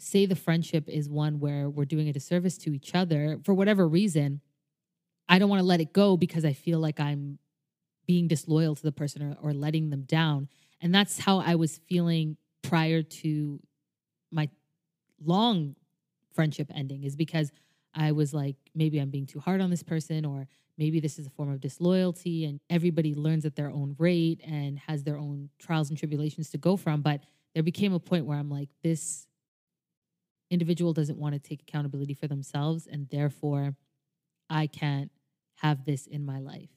say 0.00 0.26
the 0.26 0.36
friendship 0.36 0.88
is 0.88 1.08
one 1.08 1.40
where 1.40 1.68
we're 1.68 1.84
doing 1.84 2.08
a 2.08 2.12
disservice 2.12 2.56
to 2.58 2.74
each 2.74 2.94
other 2.94 3.38
for 3.44 3.54
whatever 3.54 3.86
reason, 3.86 4.40
I 5.28 5.38
don't 5.38 5.48
want 5.48 5.60
to 5.60 5.66
let 5.66 5.80
it 5.80 5.92
go 5.92 6.16
because 6.16 6.44
I 6.44 6.52
feel 6.52 6.78
like 6.78 7.00
I'm 7.00 7.38
being 8.06 8.28
disloyal 8.28 8.74
to 8.74 8.82
the 8.82 8.92
person 8.92 9.22
or, 9.22 9.36
or 9.42 9.52
letting 9.52 9.90
them 9.90 10.02
down. 10.02 10.48
And 10.80 10.94
that's 10.94 11.18
how 11.18 11.40
I 11.40 11.56
was 11.56 11.80
feeling 11.88 12.36
prior 12.62 13.02
to 13.02 13.60
my 14.30 14.48
long 15.22 15.74
friendship 16.34 16.70
ending, 16.74 17.04
is 17.04 17.16
because 17.16 17.50
I 17.94 18.12
was 18.12 18.32
like, 18.32 18.56
maybe 18.74 18.98
I'm 18.98 19.10
being 19.10 19.26
too 19.26 19.40
hard 19.40 19.60
on 19.60 19.70
this 19.70 19.82
person, 19.82 20.24
or 20.24 20.46
maybe 20.76 21.00
this 21.00 21.18
is 21.18 21.26
a 21.26 21.30
form 21.30 21.50
of 21.50 21.60
disloyalty, 21.60 22.44
and 22.44 22.60
everybody 22.70 23.14
learns 23.14 23.44
at 23.44 23.56
their 23.56 23.70
own 23.70 23.96
rate 23.98 24.40
and 24.46 24.78
has 24.80 25.02
their 25.02 25.18
own 25.18 25.48
trials 25.58 25.90
and 25.90 25.98
tribulations 25.98 26.50
to 26.50 26.58
go 26.58 26.76
from. 26.76 27.02
But 27.02 27.22
there 27.54 27.62
became 27.62 27.92
a 27.92 27.98
point 27.98 28.26
where 28.26 28.38
I'm 28.38 28.50
like, 28.50 28.68
this 28.82 29.26
individual 30.50 30.92
doesn't 30.92 31.18
want 31.18 31.34
to 31.34 31.40
take 31.40 31.62
accountability 31.62 32.14
for 32.14 32.28
themselves, 32.28 32.86
and 32.86 33.08
therefore 33.08 33.74
I 34.48 34.66
can't 34.66 35.10
have 35.56 35.84
this 35.84 36.06
in 36.06 36.24
my 36.24 36.38
life. 36.38 36.70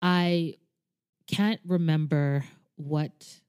I 0.00 0.56
can't 1.26 1.60
remember 1.66 2.44
what 2.76 3.40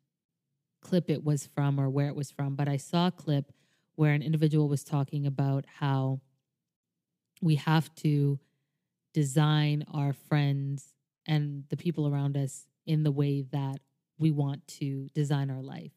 clip 0.81 1.09
it 1.09 1.23
was 1.23 1.47
from 1.47 1.79
or 1.79 1.89
where 1.89 2.07
it 2.07 2.15
was 2.15 2.31
from, 2.31 2.55
but 2.55 2.67
I 2.67 2.77
saw 2.77 3.07
a 3.07 3.11
clip 3.11 3.51
where 3.95 4.13
an 4.13 4.21
individual 4.21 4.67
was 4.67 4.83
talking 4.83 5.25
about 5.25 5.65
how 5.79 6.19
we 7.41 7.55
have 7.55 7.93
to 7.95 8.39
design 9.13 9.85
our 9.93 10.13
friends 10.13 10.93
and 11.25 11.63
the 11.69 11.77
people 11.77 12.07
around 12.07 12.37
us 12.37 12.67
in 12.85 13.03
the 13.03 13.11
way 13.11 13.41
that 13.51 13.79
we 14.17 14.31
want 14.31 14.65
to 14.67 15.09
design 15.13 15.49
our 15.49 15.61
life. 15.61 15.91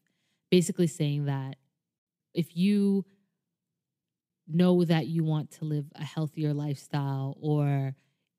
Basically, 0.49 0.87
saying 0.87 1.25
that 1.25 1.57
if 2.33 2.55
you 2.55 3.05
know 4.47 4.83
that 4.83 5.07
you 5.07 5.23
want 5.23 5.51
to 5.51 5.65
live 5.65 5.85
a 5.95 6.03
healthier 6.03 6.53
lifestyle 6.53 7.37
or 7.39 7.95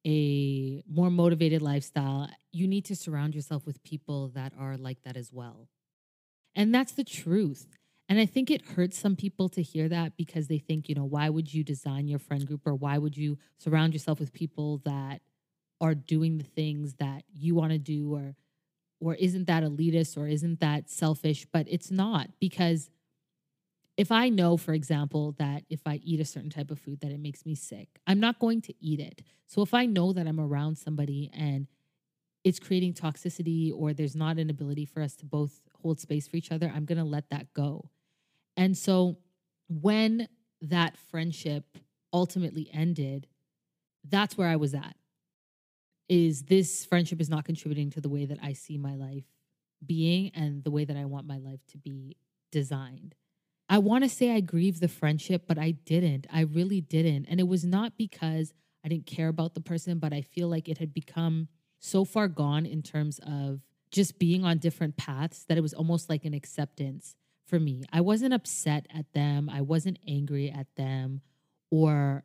a 0.06 0.82
more 0.88 1.10
motivated 1.10 1.62
lifestyle, 1.62 2.28
you 2.52 2.66
need 2.66 2.84
to 2.86 2.96
surround 2.96 3.34
yourself 3.34 3.66
with 3.66 3.82
people 3.82 4.28
that 4.34 4.52
are 4.58 4.76
like 4.76 5.02
that 5.04 5.16
as 5.16 5.32
well. 5.32 5.68
And 6.54 6.74
that's 6.74 6.92
the 6.92 7.04
truth. 7.04 7.66
And 8.10 8.18
I 8.18 8.26
think 8.26 8.50
it 8.50 8.66
hurts 8.66 8.98
some 8.98 9.14
people 9.14 9.48
to 9.50 9.62
hear 9.62 9.88
that 9.88 10.16
because 10.16 10.48
they 10.48 10.58
think, 10.58 10.88
you 10.88 10.96
know, 10.96 11.04
why 11.04 11.28
would 11.28 11.54
you 11.54 11.62
design 11.62 12.08
your 12.08 12.18
friend 12.18 12.44
group 12.44 12.66
or 12.66 12.74
why 12.74 12.98
would 12.98 13.16
you 13.16 13.38
surround 13.56 13.92
yourself 13.92 14.18
with 14.18 14.32
people 14.32 14.78
that 14.84 15.22
are 15.80 15.94
doing 15.94 16.36
the 16.36 16.44
things 16.44 16.94
that 16.94 17.22
you 17.32 17.54
want 17.54 17.70
to 17.70 17.78
do 17.78 18.12
or 18.12 18.34
or 18.98 19.14
isn't 19.14 19.46
that 19.46 19.62
elitist 19.62 20.18
or 20.18 20.26
isn't 20.26 20.58
that 20.60 20.90
selfish? 20.90 21.46
But 21.50 21.66
it's 21.70 21.90
not 21.90 22.28
because 22.40 22.90
if 23.96 24.10
I 24.10 24.28
know, 24.28 24.56
for 24.56 24.74
example, 24.74 25.36
that 25.38 25.62
if 25.70 25.80
I 25.86 26.00
eat 26.02 26.20
a 26.20 26.24
certain 26.24 26.50
type 26.50 26.72
of 26.72 26.80
food 26.80 27.00
that 27.00 27.12
it 27.12 27.20
makes 27.20 27.46
me 27.46 27.54
sick, 27.54 28.00
I'm 28.08 28.18
not 28.18 28.40
going 28.40 28.60
to 28.62 28.74
eat 28.80 28.98
it. 28.98 29.22
So 29.46 29.62
if 29.62 29.72
I 29.72 29.86
know 29.86 30.12
that 30.12 30.26
I'm 30.26 30.40
around 30.40 30.78
somebody 30.78 31.30
and 31.32 31.68
it's 32.42 32.58
creating 32.58 32.94
toxicity 32.94 33.72
or 33.72 33.92
there's 33.92 34.16
not 34.16 34.38
an 34.38 34.50
ability 34.50 34.84
for 34.84 35.00
us 35.00 35.14
to 35.16 35.26
both 35.26 35.60
hold 35.80 36.00
space 36.00 36.26
for 36.26 36.36
each 36.36 36.50
other, 36.50 36.72
I'm 36.74 36.84
going 36.84 36.98
to 36.98 37.04
let 37.04 37.30
that 37.30 37.52
go. 37.54 37.88
And 38.60 38.76
so 38.76 39.16
when 39.68 40.28
that 40.60 40.98
friendship 40.98 41.78
ultimately 42.12 42.68
ended, 42.74 43.26
that's 44.06 44.36
where 44.36 44.48
I 44.48 44.56
was 44.56 44.74
at. 44.74 44.96
Is 46.10 46.42
this 46.42 46.84
friendship 46.84 47.22
is 47.22 47.30
not 47.30 47.46
contributing 47.46 47.88
to 47.92 48.02
the 48.02 48.10
way 48.10 48.26
that 48.26 48.38
I 48.42 48.52
see 48.52 48.76
my 48.76 48.96
life 48.96 49.24
being 49.86 50.30
and 50.34 50.62
the 50.62 50.70
way 50.70 50.84
that 50.84 50.96
I 50.98 51.06
want 51.06 51.26
my 51.26 51.38
life 51.38 51.60
to 51.68 51.78
be 51.78 52.18
designed. 52.52 53.14
I 53.70 53.78
want 53.78 54.04
to 54.04 54.10
say 54.10 54.30
I 54.30 54.40
grieved 54.40 54.82
the 54.82 54.88
friendship, 54.88 55.44
but 55.48 55.56
I 55.56 55.70
didn't. 55.70 56.26
I 56.30 56.42
really 56.42 56.82
didn't. 56.82 57.28
And 57.30 57.40
it 57.40 57.48
was 57.48 57.64
not 57.64 57.96
because 57.96 58.52
I 58.84 58.88
didn't 58.88 59.06
care 59.06 59.28
about 59.28 59.54
the 59.54 59.62
person, 59.62 59.98
but 59.98 60.12
I 60.12 60.20
feel 60.20 60.48
like 60.48 60.68
it 60.68 60.76
had 60.76 60.92
become 60.92 61.48
so 61.78 62.04
far 62.04 62.28
gone 62.28 62.66
in 62.66 62.82
terms 62.82 63.20
of 63.26 63.62
just 63.90 64.18
being 64.18 64.44
on 64.44 64.58
different 64.58 64.98
paths 64.98 65.44
that 65.44 65.56
it 65.56 65.62
was 65.62 65.72
almost 65.72 66.10
like 66.10 66.26
an 66.26 66.34
acceptance 66.34 67.14
for 67.50 67.60
me. 67.60 67.82
I 67.92 68.00
wasn't 68.00 68.32
upset 68.32 68.86
at 68.94 69.12
them, 69.12 69.50
I 69.50 69.60
wasn't 69.60 69.98
angry 70.06 70.50
at 70.50 70.68
them 70.76 71.20
or 71.70 72.24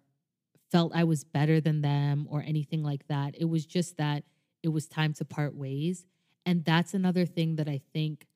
felt 0.72 0.96
I 0.96 1.04
was 1.04 1.24
better 1.24 1.60
than 1.60 1.82
them 1.82 2.28
or 2.30 2.42
anything 2.42 2.84
like 2.84 3.08
that. 3.08 3.36
It 3.38 3.46
was 3.46 3.66
just 3.66 3.98
that 3.98 4.24
it 4.64 4.70
was 4.70 4.88
time 4.88 5.14
to 5.14 5.26
part 5.26 5.56
ways. 5.56 6.06
And 6.46 6.64
that's 6.64 6.94
another 6.94 7.26
thing 7.26 7.56
that 7.56 7.68
I 7.68 7.82
think 7.92 8.28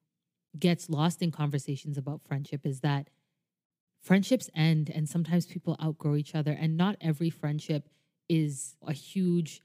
gets 0.58 0.90
lost 0.90 1.22
in 1.22 1.32
conversations 1.32 1.98
about 1.98 2.22
friendship 2.24 2.66
is 2.66 2.82
that 2.82 3.10
friendships 4.02 4.50
end 4.56 4.90
and 4.94 5.08
sometimes 5.08 5.46
people 5.46 5.78
outgrow 5.84 6.16
each 6.16 6.34
other 6.34 6.52
and 6.52 6.76
not 6.76 6.96
every 7.02 7.30
friendship 7.30 7.88
is 8.28 8.76
a 8.86 8.94
huge 8.94 9.62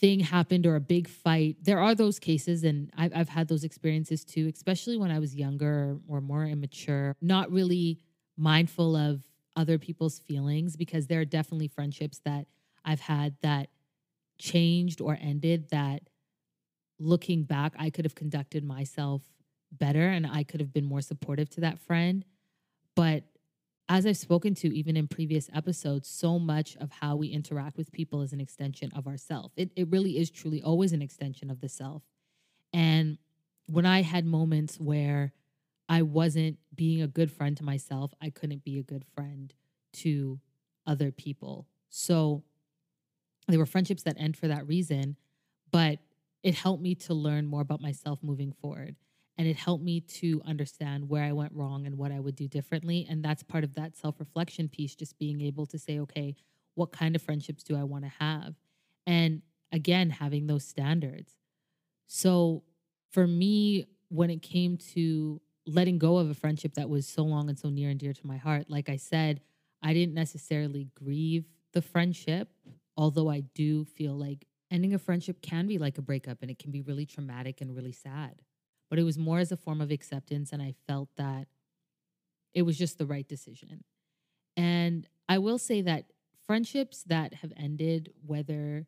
thing 0.00 0.20
happened 0.20 0.66
or 0.66 0.76
a 0.76 0.80
big 0.80 1.08
fight 1.08 1.56
there 1.62 1.80
are 1.80 1.94
those 1.94 2.18
cases 2.18 2.64
and 2.64 2.90
I've, 2.96 3.12
I've 3.14 3.28
had 3.28 3.48
those 3.48 3.64
experiences 3.64 4.24
too 4.24 4.50
especially 4.52 4.96
when 4.96 5.10
i 5.10 5.18
was 5.18 5.34
younger 5.34 5.98
or 6.06 6.20
more 6.20 6.44
immature 6.44 7.16
not 7.20 7.50
really 7.50 7.98
mindful 8.36 8.94
of 8.96 9.22
other 9.56 9.78
people's 9.78 10.20
feelings 10.20 10.76
because 10.76 11.08
there 11.08 11.20
are 11.20 11.24
definitely 11.24 11.68
friendships 11.68 12.20
that 12.24 12.46
i've 12.84 13.00
had 13.00 13.36
that 13.42 13.70
changed 14.38 15.00
or 15.00 15.18
ended 15.20 15.68
that 15.70 16.02
looking 17.00 17.42
back 17.42 17.74
i 17.78 17.90
could 17.90 18.04
have 18.04 18.14
conducted 18.14 18.62
myself 18.62 19.22
better 19.72 20.08
and 20.08 20.26
I 20.26 20.44
could 20.44 20.60
have 20.60 20.72
been 20.72 20.84
more 20.84 21.00
supportive 21.00 21.48
to 21.50 21.60
that 21.62 21.78
friend. 21.78 22.24
But 22.94 23.24
as 23.98 24.06
I've 24.06 24.16
spoken 24.16 24.54
to 24.54 24.72
even 24.72 24.96
in 24.96 25.08
previous 25.08 25.50
episodes, 25.52 26.08
so 26.08 26.38
much 26.38 26.76
of 26.76 26.88
how 26.92 27.16
we 27.16 27.26
interact 27.26 27.76
with 27.76 27.90
people 27.90 28.22
is 28.22 28.32
an 28.32 28.40
extension 28.40 28.92
of 28.94 29.08
ourself. 29.08 29.50
It, 29.56 29.72
it 29.74 29.88
really 29.90 30.18
is 30.18 30.30
truly 30.30 30.62
always 30.62 30.92
an 30.92 31.02
extension 31.02 31.50
of 31.50 31.60
the 31.60 31.68
self. 31.68 32.04
And 32.72 33.18
when 33.66 33.86
I 33.86 34.02
had 34.02 34.24
moments 34.24 34.78
where 34.78 35.32
I 35.88 36.02
wasn't 36.02 36.58
being 36.72 37.02
a 37.02 37.08
good 37.08 37.32
friend 37.32 37.56
to 37.56 37.64
myself, 37.64 38.14
I 38.22 38.30
couldn't 38.30 38.62
be 38.62 38.78
a 38.78 38.84
good 38.84 39.04
friend 39.16 39.52
to 39.94 40.38
other 40.86 41.10
people. 41.10 41.66
So 41.88 42.44
there 43.48 43.58
were 43.58 43.66
friendships 43.66 44.04
that 44.04 44.14
end 44.16 44.36
for 44.36 44.46
that 44.46 44.68
reason, 44.68 45.16
but 45.72 45.98
it 46.44 46.54
helped 46.54 46.84
me 46.84 46.94
to 46.94 47.14
learn 47.14 47.48
more 47.48 47.62
about 47.62 47.82
myself 47.82 48.20
moving 48.22 48.52
forward 48.52 48.94
and 49.38 49.46
it 49.46 49.56
helped 49.56 49.84
me 49.84 50.00
to 50.00 50.42
understand 50.44 51.08
where 51.08 51.22
I 51.22 51.30
went 51.32 51.52
wrong 51.54 51.86
and 51.86 51.96
what 51.96 52.10
I 52.10 52.18
would 52.18 52.34
do 52.34 52.48
differently. 52.48 53.06
And 53.08 53.24
that's 53.24 53.44
part 53.44 53.62
of 53.62 53.74
that 53.74 53.96
self 53.96 54.18
reflection 54.18 54.68
piece, 54.68 54.96
just 54.96 55.16
being 55.16 55.40
able 55.40 55.64
to 55.66 55.78
say, 55.78 56.00
okay, 56.00 56.34
what 56.74 56.90
kind 56.90 57.14
of 57.14 57.22
friendships 57.22 57.62
do 57.62 57.76
I 57.76 57.84
want 57.84 58.04
to 58.04 58.12
have? 58.18 58.54
And 59.06 59.42
again, 59.70 60.10
having 60.10 60.48
those 60.48 60.64
standards. 60.64 61.34
So 62.08 62.64
for 63.12 63.26
me, 63.26 63.86
when 64.08 64.28
it 64.30 64.42
came 64.42 64.76
to 64.94 65.40
letting 65.66 65.98
go 65.98 66.18
of 66.18 66.30
a 66.30 66.34
friendship 66.34 66.74
that 66.74 66.88
was 66.88 67.06
so 67.06 67.22
long 67.22 67.48
and 67.48 67.58
so 67.58 67.68
near 67.68 67.90
and 67.90 68.00
dear 68.00 68.12
to 68.12 68.26
my 68.26 68.38
heart, 68.38 68.66
like 68.68 68.88
I 68.88 68.96
said, 68.96 69.40
I 69.82 69.92
didn't 69.92 70.14
necessarily 70.14 70.88
grieve 70.94 71.44
the 71.72 71.82
friendship, 71.82 72.48
although 72.96 73.30
I 73.30 73.40
do 73.54 73.84
feel 73.84 74.14
like 74.14 74.46
ending 74.70 74.94
a 74.94 74.98
friendship 74.98 75.40
can 75.42 75.68
be 75.68 75.78
like 75.78 75.98
a 75.98 76.02
breakup 76.02 76.38
and 76.42 76.50
it 76.50 76.58
can 76.58 76.72
be 76.72 76.82
really 76.82 77.06
traumatic 77.06 77.60
and 77.60 77.74
really 77.74 77.92
sad 77.92 78.42
but 78.88 78.98
it 78.98 79.04
was 79.04 79.18
more 79.18 79.38
as 79.38 79.52
a 79.52 79.56
form 79.56 79.80
of 79.80 79.90
acceptance. 79.90 80.52
And 80.52 80.62
I 80.62 80.74
felt 80.86 81.08
that 81.16 81.46
it 82.54 82.62
was 82.62 82.78
just 82.78 82.98
the 82.98 83.06
right 83.06 83.28
decision. 83.28 83.84
And 84.56 85.06
I 85.28 85.38
will 85.38 85.58
say 85.58 85.82
that 85.82 86.06
friendships 86.46 87.04
that 87.04 87.34
have 87.34 87.52
ended, 87.56 88.10
whether 88.26 88.86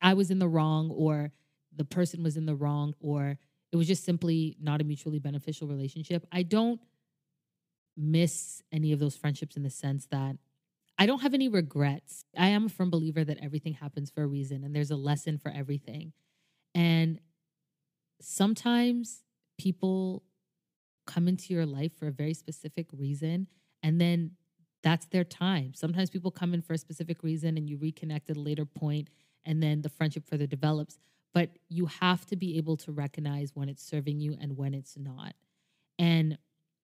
I 0.00 0.14
was 0.14 0.30
in 0.30 0.38
the 0.38 0.48
wrong 0.48 0.90
or 0.90 1.32
the 1.74 1.84
person 1.84 2.22
was 2.22 2.36
in 2.36 2.46
the 2.46 2.54
wrong 2.54 2.94
or 3.00 3.38
it 3.72 3.76
was 3.76 3.86
just 3.86 4.04
simply 4.04 4.56
not 4.60 4.80
a 4.80 4.84
mutually 4.84 5.18
beneficial 5.18 5.68
relationship, 5.68 6.26
I 6.32 6.42
don't 6.42 6.80
miss 7.96 8.62
any 8.72 8.92
of 8.92 8.98
those 8.98 9.16
friendships 9.16 9.56
in 9.56 9.62
the 9.62 9.70
sense 9.70 10.06
that 10.10 10.36
I 10.98 11.06
don't 11.06 11.20
have 11.20 11.34
any 11.34 11.48
regrets. 11.48 12.24
I 12.36 12.48
am 12.48 12.66
a 12.66 12.68
firm 12.70 12.90
believer 12.90 13.22
that 13.24 13.38
everything 13.42 13.74
happens 13.74 14.10
for 14.10 14.22
a 14.22 14.26
reason 14.26 14.64
and 14.64 14.74
there's 14.74 14.90
a 14.90 14.96
lesson 14.96 15.38
for 15.38 15.50
everything. 15.50 16.12
And 16.74 17.20
sometimes 18.20 19.22
people 19.58 20.22
come 21.06 21.28
into 21.28 21.54
your 21.54 21.66
life 21.66 21.92
for 21.96 22.08
a 22.08 22.12
very 22.12 22.34
specific 22.34 22.86
reason 22.92 23.46
and 23.82 24.00
then 24.00 24.32
that's 24.82 25.06
their 25.06 25.24
time. 25.24 25.72
Sometimes 25.74 26.10
people 26.10 26.30
come 26.30 26.54
in 26.54 26.62
for 26.62 26.72
a 26.74 26.78
specific 26.78 27.22
reason 27.22 27.56
and 27.56 27.68
you 27.68 27.76
reconnect 27.78 28.30
at 28.30 28.36
a 28.36 28.40
later 28.40 28.64
point 28.64 29.08
and 29.44 29.62
then 29.62 29.82
the 29.82 29.88
friendship 29.88 30.24
further 30.28 30.46
develops. 30.46 30.98
but 31.32 31.50
you 31.68 31.84
have 31.86 32.24
to 32.24 32.34
be 32.36 32.56
able 32.56 32.78
to 32.78 32.92
recognize 32.92 33.54
when 33.54 33.68
it's 33.68 33.82
serving 33.82 34.20
you 34.20 34.36
and 34.40 34.56
when 34.56 34.72
it's 34.72 34.96
not. 34.96 35.34
And 35.98 36.38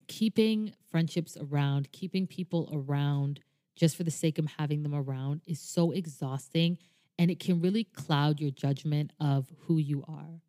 keeping 0.08 0.74
friendships 0.92 1.36
around, 1.36 1.92
keeping 1.92 2.28
people 2.28 2.70
around 2.72 3.40
just 3.76 3.96
for 3.96 4.04
the 4.04 4.12
sake 4.12 4.38
of 4.38 4.46
having 4.58 4.84
them 4.84 4.94
around 4.94 5.42
is 5.48 5.60
so 5.60 5.92
exhausting 5.92 6.78
and 7.18 7.32
it 7.32 7.40
can 7.40 7.60
really 7.60 7.86
cloud 7.86 8.40
your 8.40 8.52
judgment 8.52 9.12
of 9.20 9.52
who 9.62 9.78
you 9.78 10.04
are. 10.08 10.42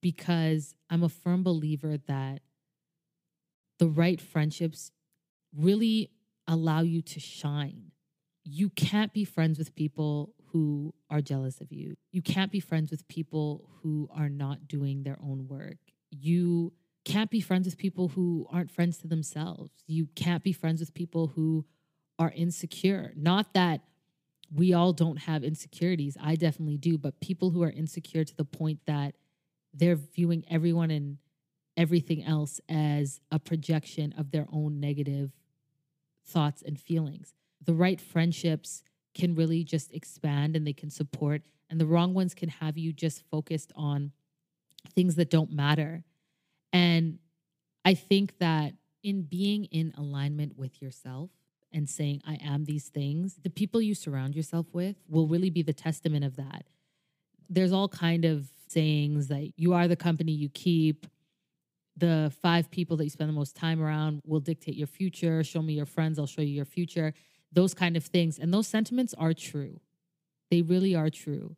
Because 0.00 0.74
I'm 0.88 1.02
a 1.02 1.08
firm 1.08 1.42
believer 1.42 1.98
that 2.06 2.40
the 3.78 3.88
right 3.88 4.20
friendships 4.20 4.92
really 5.56 6.10
allow 6.46 6.80
you 6.80 7.02
to 7.02 7.20
shine. 7.20 7.92
You 8.44 8.70
can't 8.70 9.12
be 9.12 9.24
friends 9.24 9.58
with 9.58 9.74
people 9.74 10.34
who 10.52 10.94
are 11.10 11.20
jealous 11.20 11.60
of 11.60 11.72
you. 11.72 11.96
You 12.10 12.22
can't 12.22 12.50
be 12.50 12.60
friends 12.60 12.90
with 12.90 13.06
people 13.08 13.68
who 13.82 14.08
are 14.12 14.28
not 14.28 14.66
doing 14.68 15.02
their 15.02 15.18
own 15.22 15.46
work. 15.48 15.78
You 16.10 16.72
can't 17.04 17.30
be 17.30 17.40
friends 17.40 17.66
with 17.66 17.78
people 17.78 18.08
who 18.08 18.46
aren't 18.50 18.70
friends 18.70 18.98
to 18.98 19.08
themselves. 19.08 19.72
You 19.86 20.08
can't 20.14 20.42
be 20.42 20.52
friends 20.52 20.80
with 20.80 20.92
people 20.94 21.28
who 21.28 21.64
are 22.18 22.32
insecure. 22.34 23.12
Not 23.16 23.54
that 23.54 23.82
we 24.52 24.72
all 24.72 24.92
don't 24.92 25.20
have 25.20 25.44
insecurities. 25.44 26.16
I 26.20 26.34
definitely 26.34 26.76
do, 26.76 26.98
but 26.98 27.20
people 27.20 27.50
who 27.50 27.62
are 27.62 27.70
insecure 27.70 28.24
to 28.24 28.36
the 28.36 28.44
point 28.44 28.80
that 28.86 29.14
they're 29.72 29.96
viewing 29.96 30.44
everyone 30.50 30.90
and 30.90 31.18
everything 31.76 32.22
else 32.24 32.60
as 32.68 33.20
a 33.30 33.38
projection 33.38 34.12
of 34.18 34.30
their 34.30 34.46
own 34.52 34.80
negative 34.80 35.30
thoughts 36.26 36.62
and 36.62 36.78
feelings. 36.78 37.34
The 37.64 37.74
right 37.74 38.00
friendships 38.00 38.82
can 39.14 39.34
really 39.34 39.64
just 39.64 39.92
expand 39.92 40.56
and 40.56 40.66
they 40.66 40.72
can 40.72 40.90
support, 40.90 41.42
and 41.68 41.80
the 41.80 41.86
wrong 41.86 42.14
ones 42.14 42.34
can 42.34 42.48
have 42.48 42.76
you 42.76 42.92
just 42.92 43.22
focused 43.30 43.72
on 43.76 44.12
things 44.94 45.16
that 45.16 45.30
don't 45.30 45.52
matter. 45.52 46.04
And 46.72 47.18
I 47.84 47.94
think 47.94 48.38
that 48.38 48.74
in 49.02 49.22
being 49.22 49.64
in 49.66 49.92
alignment 49.96 50.56
with 50.56 50.82
yourself 50.82 51.30
and 51.72 51.88
saying, 51.88 52.22
I 52.26 52.34
am 52.42 52.64
these 52.64 52.88
things, 52.88 53.36
the 53.42 53.50
people 53.50 53.80
you 53.80 53.94
surround 53.94 54.34
yourself 54.34 54.66
with 54.72 54.96
will 55.08 55.26
really 55.26 55.50
be 55.50 55.62
the 55.62 55.72
testament 55.72 56.24
of 56.24 56.36
that. 56.36 56.66
There's 57.48 57.72
all 57.72 57.88
kind 57.88 58.24
of 58.24 58.48
sayings 58.70 59.28
that 59.28 59.52
you 59.56 59.72
are 59.74 59.88
the 59.88 59.96
company 59.96 60.32
you 60.32 60.48
keep. 60.48 61.06
The 61.96 62.32
five 62.40 62.70
people 62.70 62.96
that 62.96 63.04
you 63.04 63.10
spend 63.10 63.28
the 63.28 63.34
most 63.34 63.56
time 63.56 63.82
around 63.82 64.22
will 64.24 64.40
dictate 64.40 64.76
your 64.76 64.86
future. 64.86 65.44
Show 65.44 65.60
me 65.60 65.74
your 65.74 65.86
friends, 65.86 66.18
I'll 66.18 66.26
show 66.26 66.42
you 66.42 66.54
your 66.54 66.64
future. 66.64 67.12
Those 67.52 67.74
kind 67.74 67.96
of 67.96 68.04
things. 68.04 68.38
And 68.38 68.54
those 68.54 68.68
sentiments 68.68 69.12
are 69.14 69.34
true. 69.34 69.80
They 70.50 70.62
really 70.62 70.94
are 70.94 71.10
true 71.10 71.56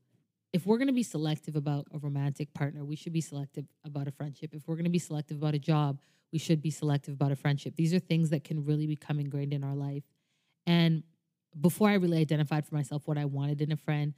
if 0.53 0.67
we're 0.67 0.77
going 0.77 0.89
to 0.89 0.93
be 0.93 1.03
selective 1.03 1.57
about 1.57 1.87
a 1.93 1.99
romantic 1.99 2.53
partner, 2.53 2.85
we 2.85 2.97
should 2.97 3.13
be 3.13 3.21
selective 3.21 3.65
about 3.85 4.07
a 4.07 4.11
friendship. 4.11 4.55
If 4.55 4.69
we're 4.69 4.75
going 4.75 4.85
to 4.85 4.91
be 4.91 4.99
selective 4.99 5.39
about 5.39 5.55
a 5.55 5.59
job, 5.59 5.99
we 6.31 6.39
should 6.39 6.61
be 6.61 6.71
selective 6.71 7.15
about 7.15 7.33
a 7.33 7.37
friendship. 7.37 7.75
These 7.77 7.95
are 7.95 7.99
things 7.99 8.31
that 8.31 8.45
can 8.45 8.65
really 8.65 8.87
become 8.87 9.19
ingrained 9.19 9.55
in 9.55 9.65
our 9.65 9.75
life. 9.75 10.05
And 10.67 11.05
before 11.59 11.89
I 11.89 11.95
really 11.95 12.19
identified 12.19 12.67
for 12.67 12.75
myself 12.75 13.03
what 13.07 13.19
I 13.19 13.25
wanted 13.25 13.63
in 13.63 13.73
a 13.73 13.77
friend, 13.77 14.15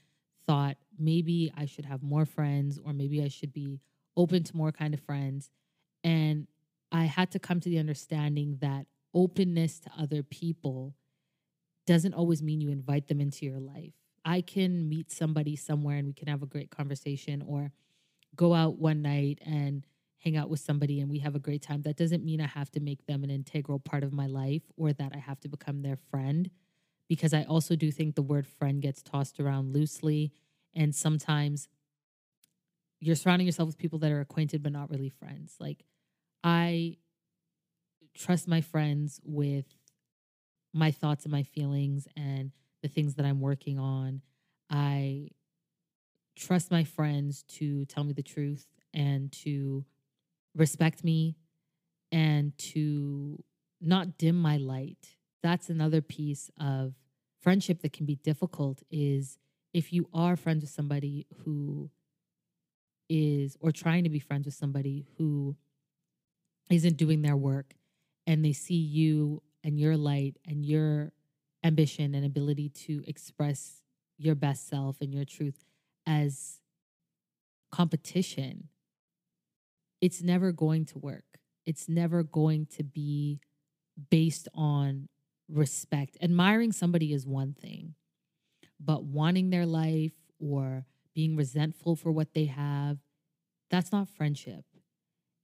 thought 0.47 0.77
maybe 0.99 1.53
I 1.57 1.67
should 1.67 1.85
have 1.85 2.03
more 2.03 2.25
friends 2.25 2.79
or 2.83 2.93
maybe 2.93 3.23
I 3.23 3.29
should 3.29 3.53
be 3.53 3.81
open 4.17 4.45
to 4.45 4.57
more 4.57 4.73
kind 4.73 4.95
of 4.95 5.01
friends. 5.01 5.51
And 6.03 6.47
I 6.93 7.05
had 7.05 7.31
to 7.33 7.39
come 7.39 7.61
to 7.61 7.69
the 7.69 7.79
understanding 7.79 8.59
that 8.61 8.87
openness 9.13 9.81
to 9.81 9.91
other 9.99 10.23
people 10.23 10.95
doesn't 11.87 12.15
always 12.15 12.43
mean 12.43 12.61
you 12.61 12.71
invite 12.71 13.09
them 13.09 13.21
into 13.21 13.45
your 13.45 13.61
life. 13.61 13.93
I 14.25 14.41
can 14.41 14.89
meet 14.89 15.11
somebody 15.11 15.57
somewhere 15.57 15.97
and 15.97 16.07
we 16.07 16.15
can 16.15 16.29
have 16.29 16.43
a 16.43 16.47
great 16.47 16.71
conversation 16.71 17.43
or 17.47 17.73
go 18.35 18.55
out 18.55 18.79
one 18.79 19.03
night 19.03 19.39
and 19.45 19.87
hang 20.19 20.37
out 20.37 20.49
with 20.49 20.61
somebody 20.61 21.01
and 21.01 21.11
we 21.11 21.19
have 21.19 21.35
a 21.35 21.41
great 21.41 21.61
time. 21.61 21.83
That 21.83 21.97
doesn't 21.97 22.25
mean 22.25 22.41
I 22.41 22.47
have 22.47 22.71
to 22.73 22.81
make 22.81 23.07
them 23.07 23.23
an 23.23 23.31
integral 23.31 23.79
part 23.79 24.03
of 24.03 24.13
my 24.13 24.27
life 24.27 24.63
or 24.77 24.93
that 24.95 25.13
I 25.15 25.19
have 25.19 25.41
to 25.41 25.49
become 25.49 25.83
their 25.83 25.99
friend 26.11 26.51
because 27.09 27.35
I 27.35 27.45
also 27.45 27.77
do 27.77 27.91
think 27.91 28.15
the 28.15 28.23
word 28.23 28.47
friend 28.47 28.81
gets 28.81 29.03
tossed 29.03 29.41
around 29.41 29.73
loosely 29.73 30.33
and 30.75 30.95
sometimes 30.95 31.69
you're 33.01 33.17
surrounding 33.17 33.47
yourself 33.47 33.67
with 33.67 33.79
people 33.79 33.99
that 34.01 34.11
are 34.11 34.21
acquainted 34.21 34.63
but 34.63 34.73
not 34.73 34.91
really 34.91 35.11
friends. 35.11 35.57
Like 35.61 35.85
I 36.43 36.97
trust 38.15 38.49
my 38.49 38.61
friends 38.61 39.21
with 39.25 39.67
my 40.73 40.91
thoughts 40.91 41.25
and 41.25 41.33
my 41.33 41.43
feelings 41.43 42.09
and 42.17 42.51
the 42.83 42.89
things 42.89 43.15
that 43.15 43.25
I'm 43.27 43.41
working 43.41 43.79
on. 43.79 44.23
I 44.71 45.31
trust 46.37 46.71
my 46.71 46.85
friends 46.85 47.45
to 47.45 47.85
tell 47.87 48.05
me 48.05 48.13
the 48.13 48.23
truth 48.23 48.67
and 48.93 49.31
to 49.33 49.85
respect 50.55 51.05
me 51.05 51.37
and 52.11 52.57
to 52.59 53.43
not 53.81 54.19
dim 54.19 54.37
my 54.37 54.57
light. 54.57 55.17
That's 55.45 55.69
another 55.69 56.01
piece 56.01 56.51
of 56.59 56.95
friendship 57.43 57.83
that 57.83 57.93
can 57.93 58.07
be 58.07 58.15
difficult 58.15 58.83
is 58.91 59.37
if 59.75 59.93
you 59.93 60.09
are 60.15 60.37
friends 60.37 60.63
with 60.63 60.71
somebody 60.71 61.27
who 61.45 61.91
is 63.11 63.55
or 63.61 63.71
trying 63.71 64.05
to 64.05 64.09
be 64.09 64.21
friends 64.21 64.47
with 64.47 64.55
somebody 64.55 65.05
who 65.19 65.55
isn't 66.71 66.97
doing 66.97 67.21
their 67.21 67.37
work 67.37 67.75
and 68.27 68.43
they 68.43 68.55
see 68.55 68.75
you 68.75 69.43
and 69.63 69.79
your 69.79 69.99
light 69.99 70.39
and 70.49 70.65
your 70.65 71.13
ambition 71.63 72.15
and 72.15 72.25
ability 72.25 72.71
to 72.71 73.05
express 73.07 73.83
your 74.17 74.35
best 74.35 74.67
self 74.67 74.97
and 75.03 75.13
your 75.13 75.27
truth 75.27 75.67
as 76.07 76.61
competition, 77.71 78.69
it's 80.01 80.23
never 80.23 80.53
going 80.53 80.87
to 80.87 80.99
work. 80.99 81.39
It's 81.67 81.87
never 81.87 82.23
going 82.23 82.65
to 82.77 82.83
be 82.83 83.41
based 84.09 84.49
on 84.55 85.09
respect. 85.49 86.17
Admiring 86.23 86.73
somebody 86.73 87.13
is 87.13 87.27
one 87.27 87.53
thing, 87.53 87.95
but 88.81 89.05
wanting 89.05 89.51
their 89.51 89.67
life 89.67 90.15
or 90.39 90.87
being 91.15 91.37
resentful 91.37 91.97
for 91.97 92.11
what 92.11 92.35
they 92.35 92.47
have, 92.47 92.99
that's 93.71 93.93
not 93.93 94.09
friendship. 94.09 94.65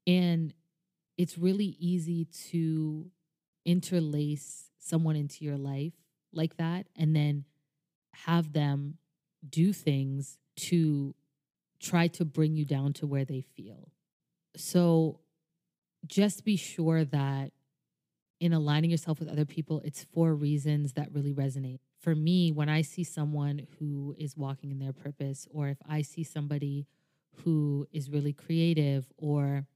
And 0.06 0.52
it's 1.16 1.38
really 1.38 1.76
easy 1.78 2.26
to 2.50 3.10
interlace 3.64 4.70
someone 4.78 5.16
into 5.16 5.44
your 5.44 5.58
life 5.58 5.92
like 6.32 6.56
that 6.56 6.86
and 6.96 7.14
then 7.14 7.44
have 8.14 8.52
them 8.52 8.96
do 9.48 9.72
things 9.72 10.38
to 10.56 11.14
try 11.80 12.06
to 12.08 12.24
bring 12.24 12.56
you 12.56 12.64
down 12.64 12.92
to 12.92 13.06
where 13.06 13.24
they 13.24 13.40
feel. 13.40 13.90
So 14.56 15.20
just 16.06 16.44
be 16.44 16.56
sure 16.56 17.04
that 17.04 17.52
in 18.40 18.54
aligning 18.54 18.90
yourself 18.90 19.20
with 19.20 19.28
other 19.28 19.44
people, 19.44 19.80
it's 19.84 20.04
for 20.12 20.34
reasons 20.34 20.94
that 20.94 21.12
really 21.12 21.32
resonate. 21.32 21.78
For 22.00 22.14
me, 22.14 22.50
when 22.50 22.70
I 22.70 22.80
see 22.80 23.04
someone 23.04 23.66
who 23.78 24.16
is 24.18 24.36
walking 24.36 24.70
in 24.70 24.78
their 24.78 24.94
purpose, 24.94 25.46
or 25.52 25.68
if 25.68 25.76
I 25.86 26.00
see 26.00 26.24
somebody 26.24 26.86
who 27.44 27.86
is 27.92 28.10
really 28.10 28.32
creative 28.32 29.06
or 29.18 29.66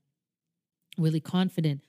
really 0.97 1.21
confident, 1.21 1.83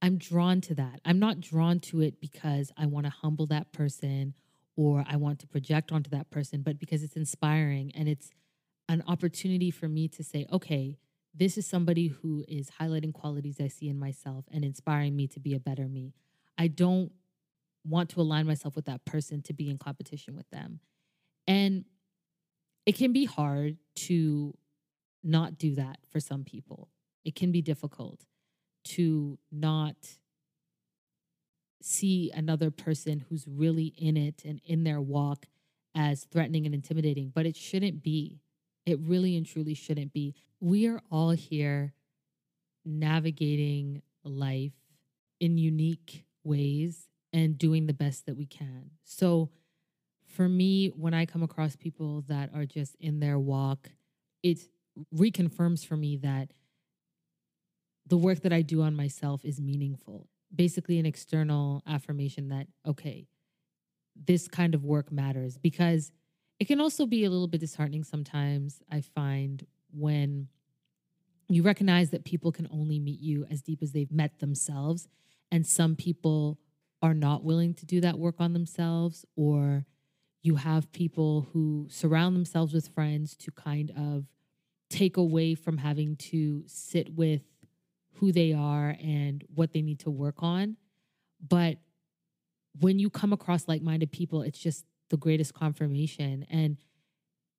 I'm 0.00 0.16
drawn 0.16 0.60
to 0.62 0.74
that. 0.74 1.00
I'm 1.04 1.18
not 1.18 1.40
drawn 1.40 1.78
to 1.80 2.00
it 2.00 2.20
because 2.20 2.72
I 2.76 2.86
want 2.86 3.06
to 3.06 3.10
humble 3.10 3.46
that 3.46 3.72
person 3.72 4.34
or 4.74 5.04
I 5.06 5.16
want 5.16 5.38
to 5.40 5.46
project 5.46 5.92
onto 5.92 6.10
that 6.10 6.30
person, 6.30 6.62
but 6.62 6.78
because 6.78 7.02
it's 7.02 7.14
inspiring 7.14 7.92
and 7.94 8.08
it's 8.08 8.30
an 8.88 9.02
opportunity 9.06 9.70
for 9.70 9.88
me 9.88 10.08
to 10.08 10.24
say, 10.24 10.46
okay, 10.50 10.96
this 11.34 11.56
is 11.56 11.66
somebody 11.66 12.08
who 12.08 12.44
is 12.46 12.70
highlighting 12.80 13.12
qualities 13.12 13.60
I 13.60 13.68
see 13.68 13.88
in 13.88 13.98
myself 13.98 14.44
and 14.52 14.64
inspiring 14.64 15.16
me 15.16 15.26
to 15.28 15.40
be 15.40 15.54
a 15.54 15.60
better 15.60 15.88
me. 15.88 16.14
I 16.58 16.68
don't 16.68 17.12
want 17.84 18.10
to 18.10 18.20
align 18.20 18.46
myself 18.46 18.76
with 18.76 18.84
that 18.84 19.04
person 19.04 19.42
to 19.42 19.52
be 19.52 19.70
in 19.70 19.78
competition 19.78 20.36
with 20.36 20.48
them. 20.50 20.80
And 21.46 21.84
it 22.86 22.96
can 22.96 23.12
be 23.12 23.24
hard 23.24 23.78
to 23.94 24.56
not 25.24 25.58
do 25.58 25.74
that 25.76 25.98
for 26.10 26.20
some 26.20 26.44
people. 26.44 26.88
It 27.24 27.34
can 27.34 27.50
be 27.52 27.62
difficult 27.62 28.24
to 28.84 29.38
not 29.50 29.96
see 31.80 32.30
another 32.34 32.70
person 32.70 33.24
who's 33.28 33.46
really 33.48 33.94
in 33.96 34.16
it 34.16 34.42
and 34.44 34.60
in 34.64 34.84
their 34.84 35.00
walk 35.00 35.46
as 35.94 36.24
threatening 36.24 36.66
and 36.66 36.74
intimidating, 36.74 37.32
but 37.34 37.46
it 37.46 37.56
shouldn't 37.56 38.02
be. 38.02 38.41
It 38.86 38.98
really 39.00 39.36
and 39.36 39.46
truly 39.46 39.74
shouldn't 39.74 40.12
be. 40.12 40.34
We 40.60 40.88
are 40.88 41.00
all 41.10 41.30
here 41.30 41.94
navigating 42.84 44.02
life 44.24 44.72
in 45.40 45.58
unique 45.58 46.24
ways 46.44 47.08
and 47.32 47.58
doing 47.58 47.86
the 47.86 47.94
best 47.94 48.26
that 48.26 48.36
we 48.36 48.46
can. 48.46 48.90
So, 49.04 49.50
for 50.26 50.48
me, 50.48 50.88
when 50.88 51.14
I 51.14 51.26
come 51.26 51.42
across 51.42 51.76
people 51.76 52.24
that 52.28 52.50
are 52.54 52.64
just 52.64 52.96
in 52.98 53.20
their 53.20 53.38
walk, 53.38 53.90
it 54.42 54.60
reconfirms 55.14 55.86
for 55.86 55.96
me 55.96 56.16
that 56.18 56.52
the 58.06 58.16
work 58.16 58.40
that 58.40 58.52
I 58.52 58.62
do 58.62 58.82
on 58.82 58.96
myself 58.96 59.44
is 59.44 59.60
meaningful. 59.60 60.28
Basically, 60.54 60.98
an 60.98 61.06
external 61.06 61.82
affirmation 61.86 62.48
that, 62.48 62.66
okay, 62.86 63.28
this 64.16 64.48
kind 64.48 64.74
of 64.74 64.84
work 64.84 65.10
matters 65.10 65.58
because 65.58 66.12
it 66.62 66.68
can 66.68 66.80
also 66.80 67.06
be 67.06 67.24
a 67.24 67.28
little 67.28 67.48
bit 67.48 67.60
disheartening 67.60 68.04
sometimes, 68.04 68.82
I 68.88 69.00
find, 69.00 69.66
when 69.90 70.46
you 71.48 71.64
recognize 71.64 72.10
that 72.10 72.24
people 72.24 72.52
can 72.52 72.68
only 72.70 73.00
meet 73.00 73.18
you 73.18 73.44
as 73.50 73.62
deep 73.62 73.80
as 73.82 73.90
they've 73.90 74.12
met 74.12 74.38
themselves. 74.38 75.08
And 75.50 75.66
some 75.66 75.96
people 75.96 76.60
are 77.02 77.14
not 77.14 77.42
willing 77.42 77.74
to 77.74 77.84
do 77.84 78.00
that 78.02 78.16
work 78.16 78.36
on 78.38 78.52
themselves, 78.52 79.26
or 79.34 79.86
you 80.44 80.54
have 80.54 80.92
people 80.92 81.48
who 81.52 81.88
surround 81.90 82.36
themselves 82.36 82.72
with 82.72 82.86
friends 82.86 83.34
to 83.38 83.50
kind 83.50 83.90
of 83.96 84.26
take 84.88 85.16
away 85.16 85.56
from 85.56 85.78
having 85.78 86.14
to 86.30 86.62
sit 86.68 87.12
with 87.12 87.42
who 88.12 88.30
they 88.30 88.52
are 88.52 88.96
and 89.02 89.42
what 89.52 89.72
they 89.72 89.82
need 89.82 89.98
to 89.98 90.10
work 90.10 90.44
on. 90.44 90.76
But 91.44 91.78
when 92.78 93.00
you 93.00 93.10
come 93.10 93.32
across 93.32 93.66
like 93.66 93.82
minded 93.82 94.12
people, 94.12 94.42
it's 94.42 94.60
just 94.60 94.84
the 95.12 95.18
greatest 95.18 95.54
confirmation. 95.54 96.46
And 96.50 96.78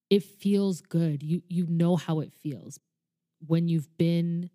it 0.09 0.23
feels 0.23 0.81
good. 0.81 1.23
You 1.23 1.43
you 1.47 1.67
know 1.67 1.95
how 1.95 2.19
it 2.19 2.33
feels 2.33 2.79
when 3.47 3.67
you've 3.67 3.95
been 3.97 4.49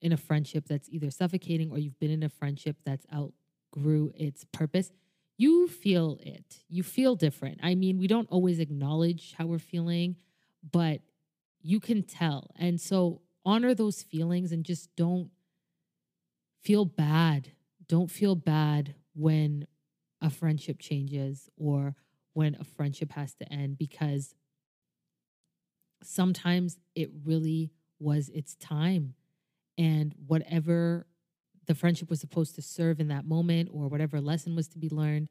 in 0.00 0.12
a 0.12 0.16
friendship 0.16 0.64
that's 0.68 0.88
either 0.90 1.10
suffocating 1.10 1.70
or 1.70 1.78
you've 1.78 1.98
been 1.98 2.10
in 2.10 2.22
a 2.22 2.28
friendship 2.28 2.76
that's 2.84 3.06
outgrew 3.12 4.12
its 4.14 4.44
purpose. 4.52 4.90
You 5.36 5.68
feel 5.68 6.18
it. 6.22 6.60
You 6.68 6.82
feel 6.82 7.16
different. 7.16 7.60
I 7.62 7.74
mean, 7.74 7.98
we 7.98 8.06
don't 8.06 8.28
always 8.30 8.58
acknowledge 8.60 9.34
how 9.36 9.46
we're 9.46 9.58
feeling, 9.58 10.16
but 10.70 11.00
you 11.60 11.80
can 11.80 12.02
tell. 12.02 12.50
And 12.56 12.80
so 12.80 13.22
honor 13.44 13.74
those 13.74 14.02
feelings 14.02 14.52
and 14.52 14.64
just 14.64 14.94
don't 14.96 15.30
feel 16.62 16.84
bad. 16.84 17.52
Don't 17.88 18.10
feel 18.10 18.34
bad 18.34 18.94
when 19.14 19.66
a 20.20 20.30
friendship 20.30 20.78
changes 20.78 21.48
or 21.56 21.94
when 22.32 22.56
a 22.58 22.64
friendship 22.64 23.12
has 23.12 23.34
to 23.34 23.50
end 23.52 23.78
because 23.78 24.34
sometimes 26.02 26.78
it 26.94 27.10
really 27.24 27.72
was 27.98 28.28
its 28.30 28.54
time. 28.56 29.14
And 29.78 30.14
whatever 30.26 31.06
the 31.66 31.74
friendship 31.74 32.08
was 32.10 32.20
supposed 32.20 32.54
to 32.54 32.62
serve 32.62 33.00
in 33.00 33.08
that 33.08 33.26
moment 33.26 33.70
or 33.72 33.88
whatever 33.88 34.20
lesson 34.20 34.54
was 34.54 34.68
to 34.68 34.78
be 34.78 34.88
learned, 34.88 35.28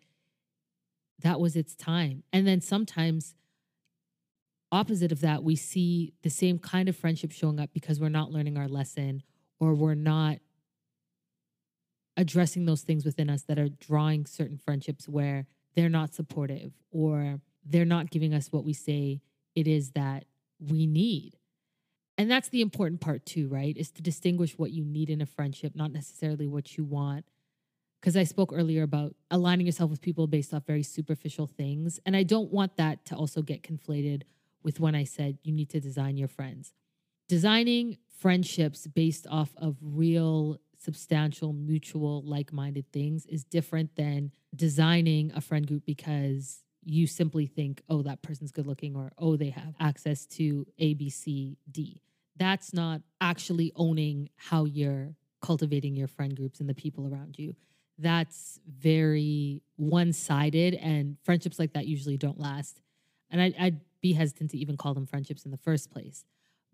that 1.19 1.39
was 1.39 1.56
its 1.56 1.76
time. 1.76 2.24
And 2.34 2.45
then 2.45 2.62
sometimes, 2.62 3.36
opposite 4.71 5.12
of 5.12 5.21
that, 5.21 5.43
we 5.43 5.56
see 5.56 6.13
the 6.24 6.30
same 6.30 6.60
kind 6.60 6.89
of 6.89 6.95
friendship 6.95 7.32
showing 7.32 7.60
up 7.60 7.69
because 7.74 8.00
we're 8.00 8.10
not 8.10 8.32
learning 8.32 8.58
our 8.58 8.67
lesson 8.67 9.24
or 9.60 9.74
we're 9.74 9.95
not 9.95 10.38
addressing 12.17 12.65
those 12.65 12.82
things 12.82 13.06
within 13.06 13.30
us 13.30 13.43
that 13.43 13.60
are 13.60 13.69
drawing 13.69 14.25
certain 14.25 14.58
friendships 14.58 15.08
where 15.08 15.45
they're 15.75 15.89
not 15.89 16.13
supportive 16.13 16.71
or 16.91 17.41
they're 17.65 17.86
not 17.86 18.12
giving 18.12 18.34
us 18.34 18.51
what 18.51 18.63
we 18.63 18.73
say 18.73 19.21
it 19.56 19.67
is 19.67 19.91
that 19.91 20.25
we 20.60 20.86
need. 20.86 21.38
And 22.17 22.32
that's 22.32 22.49
the 22.49 22.62
important 22.62 23.01
part 23.01 23.25
too, 23.25 23.47
right? 23.47 23.75
Is 23.75 23.91
to 23.91 24.01
distinguish 24.01 24.58
what 24.58 24.71
you 24.71 24.86
need 24.86 25.10
in 25.10 25.21
a 25.21 25.25
friendship, 25.25 25.73
not 25.75 25.91
necessarily 25.91 26.47
what 26.47 26.78
you 26.78 26.84
want. 26.84 27.25
Because 27.99 28.15
I 28.15 28.23
spoke 28.23 28.51
earlier 28.54 28.84
about 28.84 29.15
aligning 29.32 29.65
yourself 29.65 29.89
with 29.89 30.01
people 30.01 30.28
based 30.28 30.54
off 30.54 30.65
very 30.65 30.84
superficial 30.84 31.47
things. 31.47 31.99
And 32.06 32.15
I 32.15 32.23
don't 32.23 32.51
want 32.51 32.78
that 32.78 33.06
to 33.06 33.15
also 33.15 33.41
get 33.41 33.63
conflated 33.63 34.23
with 34.63 34.80
when 34.80 34.95
I 34.95 35.04
said 35.04 35.39
you 35.43 35.51
need 35.51 35.69
to 35.69 35.80
design 35.80 36.17
your 36.17 36.28
friends. 36.28 36.73
Designing 37.28 37.97
friendships 38.19 38.88
based 38.88 39.25
off 39.30 39.54
of 39.58 39.78
real, 39.82 40.58
substantial, 40.86 41.52
mutual, 41.52 42.21
like 42.24 42.54
minded 42.54 42.86
things 42.93 43.26
is 43.26 43.43
different 43.43 43.95
than 43.95 44.32
designing 44.56 45.32
a 45.36 45.41
friend 45.41 45.67
group 45.67 45.84
because 45.86 46.63
you 46.84 47.08
simply 47.08 47.48
think, 47.48 47.82
oh, 47.89 48.04
that 48.04 48.21
person's 48.21 48.52
good 48.52 48.67
looking, 48.67 48.95
or 48.95 49.12
oh, 49.17 49.36
they 49.36 49.50
have 49.50 49.74
access 49.80 50.26
to 50.28 50.65
A, 50.78 50.93
B, 50.93 51.10
C, 51.10 51.58
D. 51.69 52.00
That's 52.38 52.74
not 52.74 53.02
actually 53.19 53.71
owning 53.76 54.30
how 54.36 54.65
you're 54.65 55.15
cultivating 55.41 55.95
your 55.95 56.08
friend 56.08 56.36
groups 56.36 56.60
and 56.60 56.69
the 56.69 56.76
people 56.76 57.08
around 57.12 57.38
you. 57.39 57.56
That's 57.98 58.60
very 58.67 59.63
one 59.78 60.13
sided, 60.13 60.76
and 60.76 61.17
friendships 61.24 61.58
like 61.58 61.74
that 61.74 61.88
usually 61.88 62.17
don't 62.17 62.39
last. 62.39 62.82
And 63.32 63.41
I, 63.41 63.54
I'd 63.60 63.82
be 64.02 64.13
hesitant 64.13 64.52
to 64.52 64.58
even 64.58 64.78
call 64.78 64.93
them 64.93 65.08
friendships 65.08 65.45
in 65.45 65.52
the 65.52 65.58
first 65.58 65.91
place. 65.91 66.24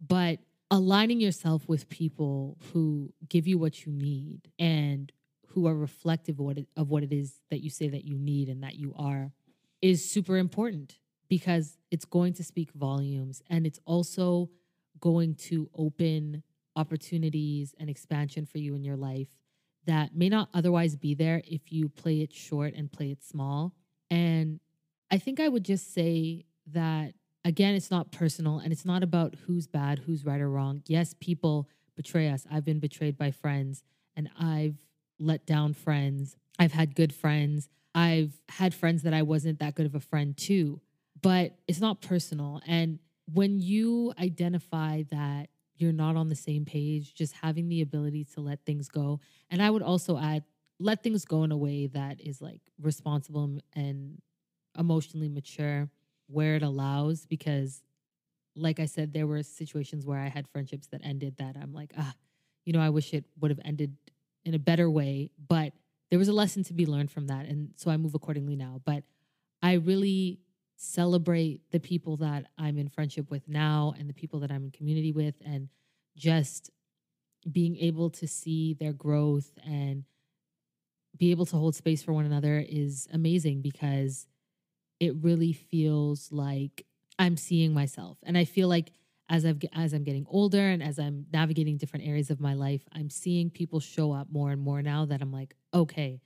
But 0.06 0.40
aligning 0.72 1.20
yourself 1.20 1.68
with 1.68 1.90
people 1.90 2.58
who 2.72 3.14
give 3.28 3.46
you 3.46 3.58
what 3.58 3.86
you 3.86 3.92
need 3.92 4.50
and 4.58 5.12
who 5.50 5.68
are 5.68 5.76
reflective 5.76 6.40
of 6.40 6.46
what 6.46 6.58
it, 6.58 6.68
of 6.78 6.90
what 6.90 7.04
it 7.04 7.12
is 7.12 7.42
that 7.50 7.62
you 7.62 7.70
say 7.70 7.90
that 7.90 8.06
you 8.06 8.18
need 8.18 8.48
and 8.48 8.64
that 8.64 8.76
you 8.76 8.94
are 8.98 9.32
is 9.82 10.10
super 10.10 10.38
important 10.38 10.98
because 11.28 11.78
it's 11.92 12.06
going 12.06 12.34
to 12.34 12.44
speak 12.44 12.72
volumes 12.72 13.42
and 13.50 13.68
it's 13.68 13.80
also 13.86 14.50
going 15.02 15.36
to 15.36 15.70
open 15.76 16.42
opportunities 16.78 17.76
and 17.78 17.90
expansion 17.90 18.46
for 18.46 18.60
you 18.60 18.74
in 18.76 18.84
your 18.84 18.96
life 18.96 19.28
that 19.86 20.16
may 20.16 20.30
not 20.30 20.48
otherwise 20.54 20.96
be 20.96 21.14
there 21.16 21.42
if 21.46 21.72
you 21.72 21.90
play 21.90 22.22
it 22.22 22.34
short 22.34 22.74
and 22.76 22.92
play 22.92 23.12
it 23.12 23.24
small. 23.24 23.74
And 24.10 24.60
I 25.10 25.18
think 25.18 25.40
I 25.40 25.50
would 25.50 25.66
just 25.66 25.94
say 25.94 26.46
that 26.68 27.14
again, 27.44 27.76
it's 27.76 27.92
not 27.92 28.12
personal 28.12 28.60
and 28.60 28.72
it's 28.72 28.86
not 28.86 29.04
about 29.04 29.36
who's 29.46 29.68
bad, 29.68 30.00
who's 30.00 30.26
right 30.26 30.42
or 30.42 30.50
wrong. 30.50 30.84
Yes, 30.88 31.16
people 31.20 31.68
betray 31.96 32.30
us. 32.30 32.46
I've 32.52 32.66
been 32.66 32.80
betrayed 32.80 33.18
by 33.18 33.32
friends 33.32 33.84
and 34.16 34.30
I've 34.40 34.78
let 35.20 35.46
down 35.46 35.74
friends. 35.74 36.36
I've 36.60 36.72
had 36.72 36.96
good 36.96 37.14
friends. 37.14 37.70
I've 37.94 38.40
had 38.50 38.74
friends 38.74 39.04
that 39.04 39.14
I 39.14 39.22
wasn't 39.22 39.60
that 39.60 39.76
good 39.76 39.86
of 39.86 39.96
a 39.96 40.00
friend 40.00 40.38
to, 40.38 40.80
but 41.22 41.58
it's 41.68 41.82
not 41.82 42.02
personal. 42.02 42.62
And 42.66 43.00
when 43.32 43.60
you 43.60 44.14
identify 44.20 45.04
that 45.12 45.50
you're 45.76 45.92
not 45.92 46.16
on 46.16 46.30
the 46.30 46.36
same 46.36 46.64
page, 46.64 47.14
just 47.16 47.34
having 47.34 47.68
the 47.68 47.82
ability 47.82 48.26
to 48.36 48.40
let 48.42 48.64
things 48.66 48.88
go. 48.88 49.20
And 49.50 49.62
I 49.62 49.70
would 49.70 49.82
also 49.82 50.18
add, 50.18 50.44
let 50.80 51.02
things 51.02 51.26
go 51.26 51.44
in 51.44 51.52
a 51.52 51.58
way 51.58 51.88
that 51.88 52.22
is 52.22 52.42
like 52.42 52.62
responsible 52.80 53.60
and 53.76 54.22
emotionally 54.78 55.28
mature 55.28 55.90
where 56.32 56.56
it 56.56 56.64
allows. 56.64 57.26
Because, 57.26 57.84
like 58.56 58.80
I 58.80 58.86
said, 58.86 59.14
there 59.14 59.28
were 59.28 59.44
situations 59.44 60.06
where 60.06 60.20
I 60.20 60.28
had 60.28 60.48
friendships 60.48 60.88
that 60.88 61.02
ended 61.04 61.36
that 61.38 61.56
I'm 61.62 61.74
like, 61.74 61.94
ah, 61.98 62.14
you 62.66 62.74
know, 62.74 62.82
I 62.82 62.90
wish 62.90 63.14
it 63.14 63.26
would 63.40 63.52
have 63.52 63.60
ended 63.66 63.96
in 64.46 64.54
a 64.54 64.60
better 64.60 64.90
way. 64.90 65.32
But 65.48 65.74
there 66.10 66.20
was 66.20 66.28
a 66.28 66.34
lesson 66.34 66.64
to 66.66 66.74
be 66.74 66.86
learned 66.86 67.12
from 67.12 67.28
that. 67.28 67.46
And 67.46 67.70
so 67.76 67.90
I 67.90 67.98
move 67.98 68.16
accordingly 68.16 68.56
now. 68.56 68.82
But 68.86 69.04
I 69.64 69.74
really 69.74 70.40
celebrate 70.76 71.62
the 71.72 71.80
people 71.80 72.18
that 72.18 72.46
I'm 72.58 72.78
in 72.80 72.90
friendship 72.90 73.30
with 73.30 73.48
now 73.48 73.94
and 74.00 74.10
the 74.10 74.14
people 74.14 74.40
that 74.40 74.52
I'm 74.52 74.66
in 74.66 74.72
community 74.72 75.12
with 75.12 75.36
and 75.46 75.70
just 76.18 76.72
being 77.50 77.78
able 77.78 78.10
to 78.10 78.28
see 78.28 78.74
their 78.74 78.94
growth 78.94 79.52
and 79.64 80.04
be 81.18 81.32
able 81.32 81.46
to 81.46 81.56
hold 81.56 81.76
space 81.76 82.02
for 82.02 82.14
one 82.14 82.26
another 82.26 82.64
is 82.68 83.08
amazing 83.14 83.62
because 83.62 84.28
it 85.02 85.16
really 85.20 85.52
feels 85.52 86.32
like 86.32 86.86
I'm 87.18 87.36
seeing 87.36 87.74
myself. 87.74 88.20
And 88.24 88.38
I 88.38 88.46
feel 88.46 88.68
like 88.68 88.92
as 89.30 89.46
I've 89.46 89.60
as 89.74 89.94
I'm 89.94 90.04
getting 90.04 90.28
older 90.30 90.60
and 90.60 90.84
as 90.84 91.00
I'm 91.00 91.26
navigating 91.34 91.78
different 91.78 92.06
areas 92.06 92.30
of 92.30 92.40
my 92.40 92.54
life, 92.54 92.84
I'm 92.94 93.10
seeing 93.10 93.50
people 93.50 93.80
show 93.80 94.14
up 94.14 94.28
more 94.32 94.52
and 94.52 94.62
more 94.62 94.82
now 94.84 95.06
that 95.06 95.22
I'm 95.22 95.32
like, 95.32 95.56
okay, 95.74 96.22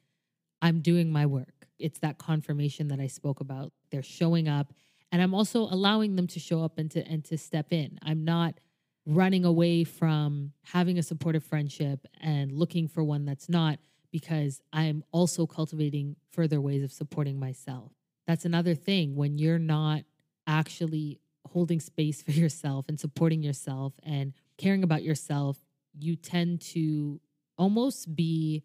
I'm 0.61 0.81
doing 0.81 1.09
my 1.09 1.25
work. 1.25 1.67
It's 1.79 1.99
that 1.99 2.17
confirmation 2.17 2.89
that 2.89 2.99
I 2.99 3.07
spoke 3.07 3.39
about. 3.39 3.71
They're 3.91 4.03
showing 4.03 4.49
up 4.49 4.73
and 5.09 5.21
I'm 5.21 5.33
also 5.33 5.61
allowing 5.61 6.17
them 6.17 6.27
to 6.27 6.39
show 6.39 6.61
up 6.61 6.77
and 6.77 6.91
to 6.91 7.07
and 7.07 7.23
to 7.25 7.37
step 7.37 7.71
in. 7.71 7.97
I'm 8.03 8.25
not 8.25 8.55
running 9.05 9.45
away 9.45 9.85
from 9.85 10.51
having 10.63 10.97
a 10.97 11.03
supportive 11.03 11.45
friendship 11.45 12.05
and 12.19 12.51
looking 12.51 12.89
for 12.89 13.05
one 13.05 13.23
that's 13.23 13.47
not 13.47 13.79
because 14.11 14.59
I'm 14.73 15.05
also 15.13 15.45
cultivating 15.45 16.17
further 16.31 16.59
ways 16.59 16.83
of 16.83 16.91
supporting 16.91 17.39
myself. 17.39 17.93
That's 18.27 18.45
another 18.45 18.75
thing 18.75 19.15
when 19.15 19.37
you're 19.37 19.59
not 19.59 20.03
actually 20.47 21.19
holding 21.47 21.79
space 21.79 22.21
for 22.23 22.31
yourself 22.31 22.85
and 22.89 22.99
supporting 22.99 23.43
yourself 23.43 23.93
and 24.03 24.33
caring 24.57 24.83
about 24.83 25.03
yourself, 25.03 25.57
you 25.97 26.15
tend 26.15 26.61
to 26.61 27.19
almost 27.57 28.15
be 28.15 28.63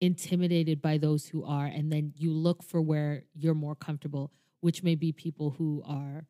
intimidated 0.00 0.82
by 0.82 0.98
those 0.98 1.28
who 1.28 1.44
are. 1.44 1.66
And 1.66 1.92
then 1.92 2.12
you 2.16 2.32
look 2.32 2.62
for 2.62 2.80
where 2.80 3.24
you're 3.34 3.54
more 3.54 3.74
comfortable, 3.74 4.32
which 4.60 4.82
may 4.82 4.94
be 4.94 5.12
people 5.12 5.50
who 5.50 5.82
are 5.86 6.26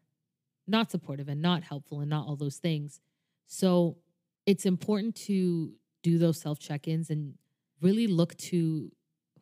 not 0.66 0.90
supportive 0.90 1.28
and 1.28 1.42
not 1.42 1.62
helpful 1.62 2.00
and 2.00 2.10
not 2.10 2.26
all 2.26 2.36
those 2.36 2.56
things. 2.56 3.00
So 3.46 3.96
it's 4.46 4.66
important 4.66 5.14
to 5.26 5.72
do 6.02 6.18
those 6.18 6.40
self 6.40 6.58
check 6.58 6.88
ins 6.88 7.10
and 7.10 7.34
really 7.80 8.06
look 8.06 8.36
to 8.36 8.90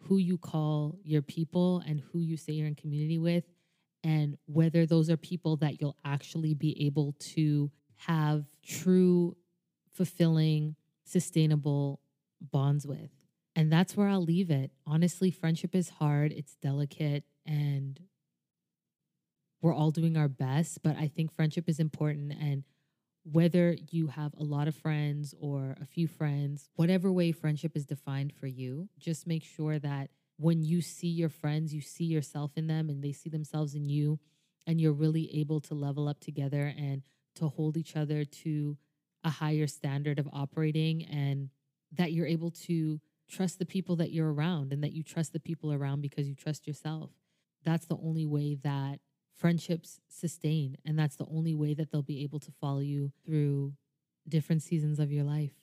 who 0.02 0.16
you 0.16 0.38
call 0.38 0.98
your 1.04 1.22
people 1.22 1.82
and 1.86 2.00
who 2.00 2.20
you 2.20 2.36
say 2.36 2.52
you're 2.52 2.66
in 2.66 2.74
community 2.74 3.18
with 3.18 3.44
and 4.02 4.36
whether 4.46 4.86
those 4.86 5.10
are 5.10 5.16
people 5.16 5.56
that 5.56 5.80
you'll 5.80 5.96
actually 6.04 6.54
be 6.54 6.86
able 6.86 7.14
to 7.18 7.70
have 7.96 8.46
true, 8.64 9.36
fulfilling, 9.92 10.74
sustainable 11.04 12.00
bonds 12.40 12.86
with. 12.86 13.10
And 13.54 13.70
that's 13.70 13.96
where 13.96 14.08
I'll 14.08 14.24
leave 14.24 14.50
it. 14.50 14.70
Honestly, 14.86 15.30
friendship 15.30 15.74
is 15.74 15.90
hard, 15.90 16.32
it's 16.32 16.56
delicate, 16.62 17.24
and 17.44 18.00
we're 19.60 19.74
all 19.74 19.90
doing 19.90 20.16
our 20.16 20.28
best. 20.28 20.82
But 20.82 20.96
I 20.96 21.08
think 21.08 21.34
friendship 21.34 21.68
is 21.68 21.78
important. 21.78 22.32
And 22.32 22.64
whether 23.32 23.76
you 23.90 24.08
have 24.08 24.34
a 24.34 24.42
lot 24.42 24.68
of 24.68 24.74
friends 24.74 25.34
or 25.38 25.76
a 25.80 25.84
few 25.84 26.08
friends, 26.08 26.68
whatever 26.74 27.12
way 27.12 27.32
friendship 27.32 27.76
is 27.76 27.86
defined 27.86 28.32
for 28.32 28.46
you, 28.46 28.88
just 28.98 29.26
make 29.26 29.44
sure 29.44 29.78
that 29.78 30.10
when 30.36 30.62
you 30.62 30.80
see 30.80 31.08
your 31.08 31.28
friends, 31.28 31.74
you 31.74 31.80
see 31.80 32.04
yourself 32.04 32.52
in 32.56 32.66
them 32.66 32.88
and 32.88 33.02
they 33.02 33.12
see 33.12 33.28
themselves 33.28 33.74
in 33.74 33.88
you, 33.88 34.18
and 34.66 34.80
you're 34.80 34.92
really 34.92 35.30
able 35.38 35.60
to 35.60 35.74
level 35.74 36.08
up 36.08 36.20
together 36.20 36.72
and 36.76 37.02
to 37.36 37.48
hold 37.48 37.76
each 37.76 37.96
other 37.96 38.24
to 38.24 38.76
a 39.22 39.30
higher 39.30 39.66
standard 39.66 40.18
of 40.18 40.28
operating, 40.32 41.04
and 41.04 41.50
that 41.92 42.12
you're 42.12 42.26
able 42.26 42.50
to 42.50 43.00
trust 43.28 43.58
the 43.58 43.66
people 43.66 43.96
that 43.96 44.10
you're 44.10 44.32
around 44.32 44.72
and 44.72 44.82
that 44.82 44.92
you 44.92 45.02
trust 45.02 45.32
the 45.32 45.40
people 45.40 45.72
around 45.72 46.00
because 46.00 46.26
you 46.26 46.34
trust 46.34 46.66
yourself. 46.66 47.10
That's 47.64 47.86
the 47.86 47.96
only 47.96 48.26
way 48.26 48.56
that 48.64 48.98
friendships 49.40 50.00
sustain. 50.06 50.76
And 50.84 50.98
that's 50.98 51.16
the 51.16 51.24
only 51.24 51.54
way 51.54 51.72
that 51.74 51.90
they'll 51.90 52.02
be 52.02 52.22
able 52.22 52.40
to 52.40 52.52
follow 52.60 52.80
you 52.80 53.10
through 53.24 53.72
different 54.28 54.62
seasons 54.62 54.98
of 54.98 55.10
your 55.10 55.24
life. 55.24 55.54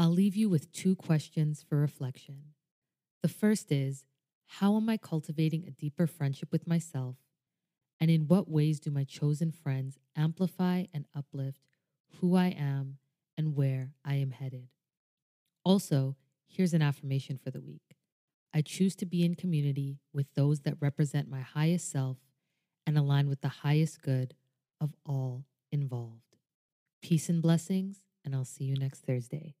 I'll 0.00 0.10
leave 0.10 0.36
you 0.36 0.48
with 0.48 0.72
two 0.72 0.96
questions 0.96 1.64
for 1.68 1.76
reflection. 1.76 2.54
The 3.22 3.28
first 3.28 3.70
is 3.70 4.04
How 4.46 4.76
am 4.76 4.88
I 4.88 4.96
cultivating 4.96 5.64
a 5.66 5.70
deeper 5.70 6.06
friendship 6.06 6.50
with 6.50 6.66
myself? 6.66 7.16
And 8.00 8.10
in 8.10 8.28
what 8.28 8.48
ways 8.48 8.78
do 8.80 8.90
my 8.90 9.04
chosen 9.04 9.50
friends 9.50 9.98
amplify 10.16 10.84
and 10.94 11.06
uplift 11.14 11.60
who 12.20 12.36
I 12.36 12.48
am 12.48 12.98
and 13.36 13.56
where 13.56 13.92
I 14.04 14.14
am 14.14 14.30
headed? 14.30 14.68
Also, 15.64 16.16
here's 16.46 16.74
an 16.74 16.82
affirmation 16.82 17.38
for 17.38 17.50
the 17.50 17.60
week 17.60 17.96
I 18.54 18.62
choose 18.62 18.96
to 18.96 19.06
be 19.06 19.24
in 19.24 19.34
community 19.34 19.98
with 20.12 20.26
those 20.34 20.60
that 20.60 20.80
represent 20.80 21.28
my 21.28 21.40
highest 21.40 21.90
self 21.90 22.16
and 22.86 22.96
align 22.96 23.28
with 23.28 23.42
the 23.42 23.48
highest 23.48 24.00
good 24.00 24.34
of 24.80 24.94
all 25.04 25.44
involved. 25.70 26.36
Peace 27.02 27.28
and 27.28 27.42
blessings, 27.42 28.00
and 28.24 28.34
I'll 28.34 28.44
see 28.44 28.64
you 28.64 28.76
next 28.76 29.00
Thursday. 29.00 29.54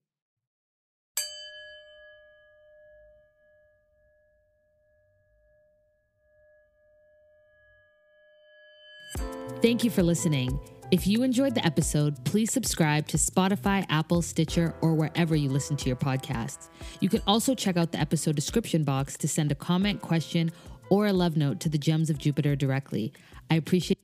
Thank 9.60 9.82
you 9.82 9.90
for 9.90 10.04
listening. 10.04 10.60
If 10.92 11.08
you 11.08 11.24
enjoyed 11.24 11.56
the 11.56 11.66
episode, 11.66 12.24
please 12.24 12.52
subscribe 12.52 13.08
to 13.08 13.16
Spotify, 13.16 13.84
Apple, 13.90 14.22
Stitcher, 14.22 14.76
or 14.82 14.94
wherever 14.94 15.34
you 15.34 15.48
listen 15.48 15.76
to 15.78 15.88
your 15.88 15.96
podcasts. 15.96 16.68
You 17.00 17.08
can 17.08 17.22
also 17.26 17.56
check 17.56 17.76
out 17.76 17.90
the 17.90 17.98
episode 17.98 18.36
description 18.36 18.84
box 18.84 19.18
to 19.18 19.26
send 19.26 19.50
a 19.50 19.56
comment, 19.56 20.00
question, 20.00 20.52
or 20.90 21.08
a 21.08 21.12
love 21.12 21.36
note 21.36 21.58
to 21.60 21.68
the 21.68 21.76
Gems 21.76 22.08
of 22.08 22.18
Jupiter 22.18 22.54
directly. 22.54 23.12
I 23.50 23.56
appreciate 23.56 23.98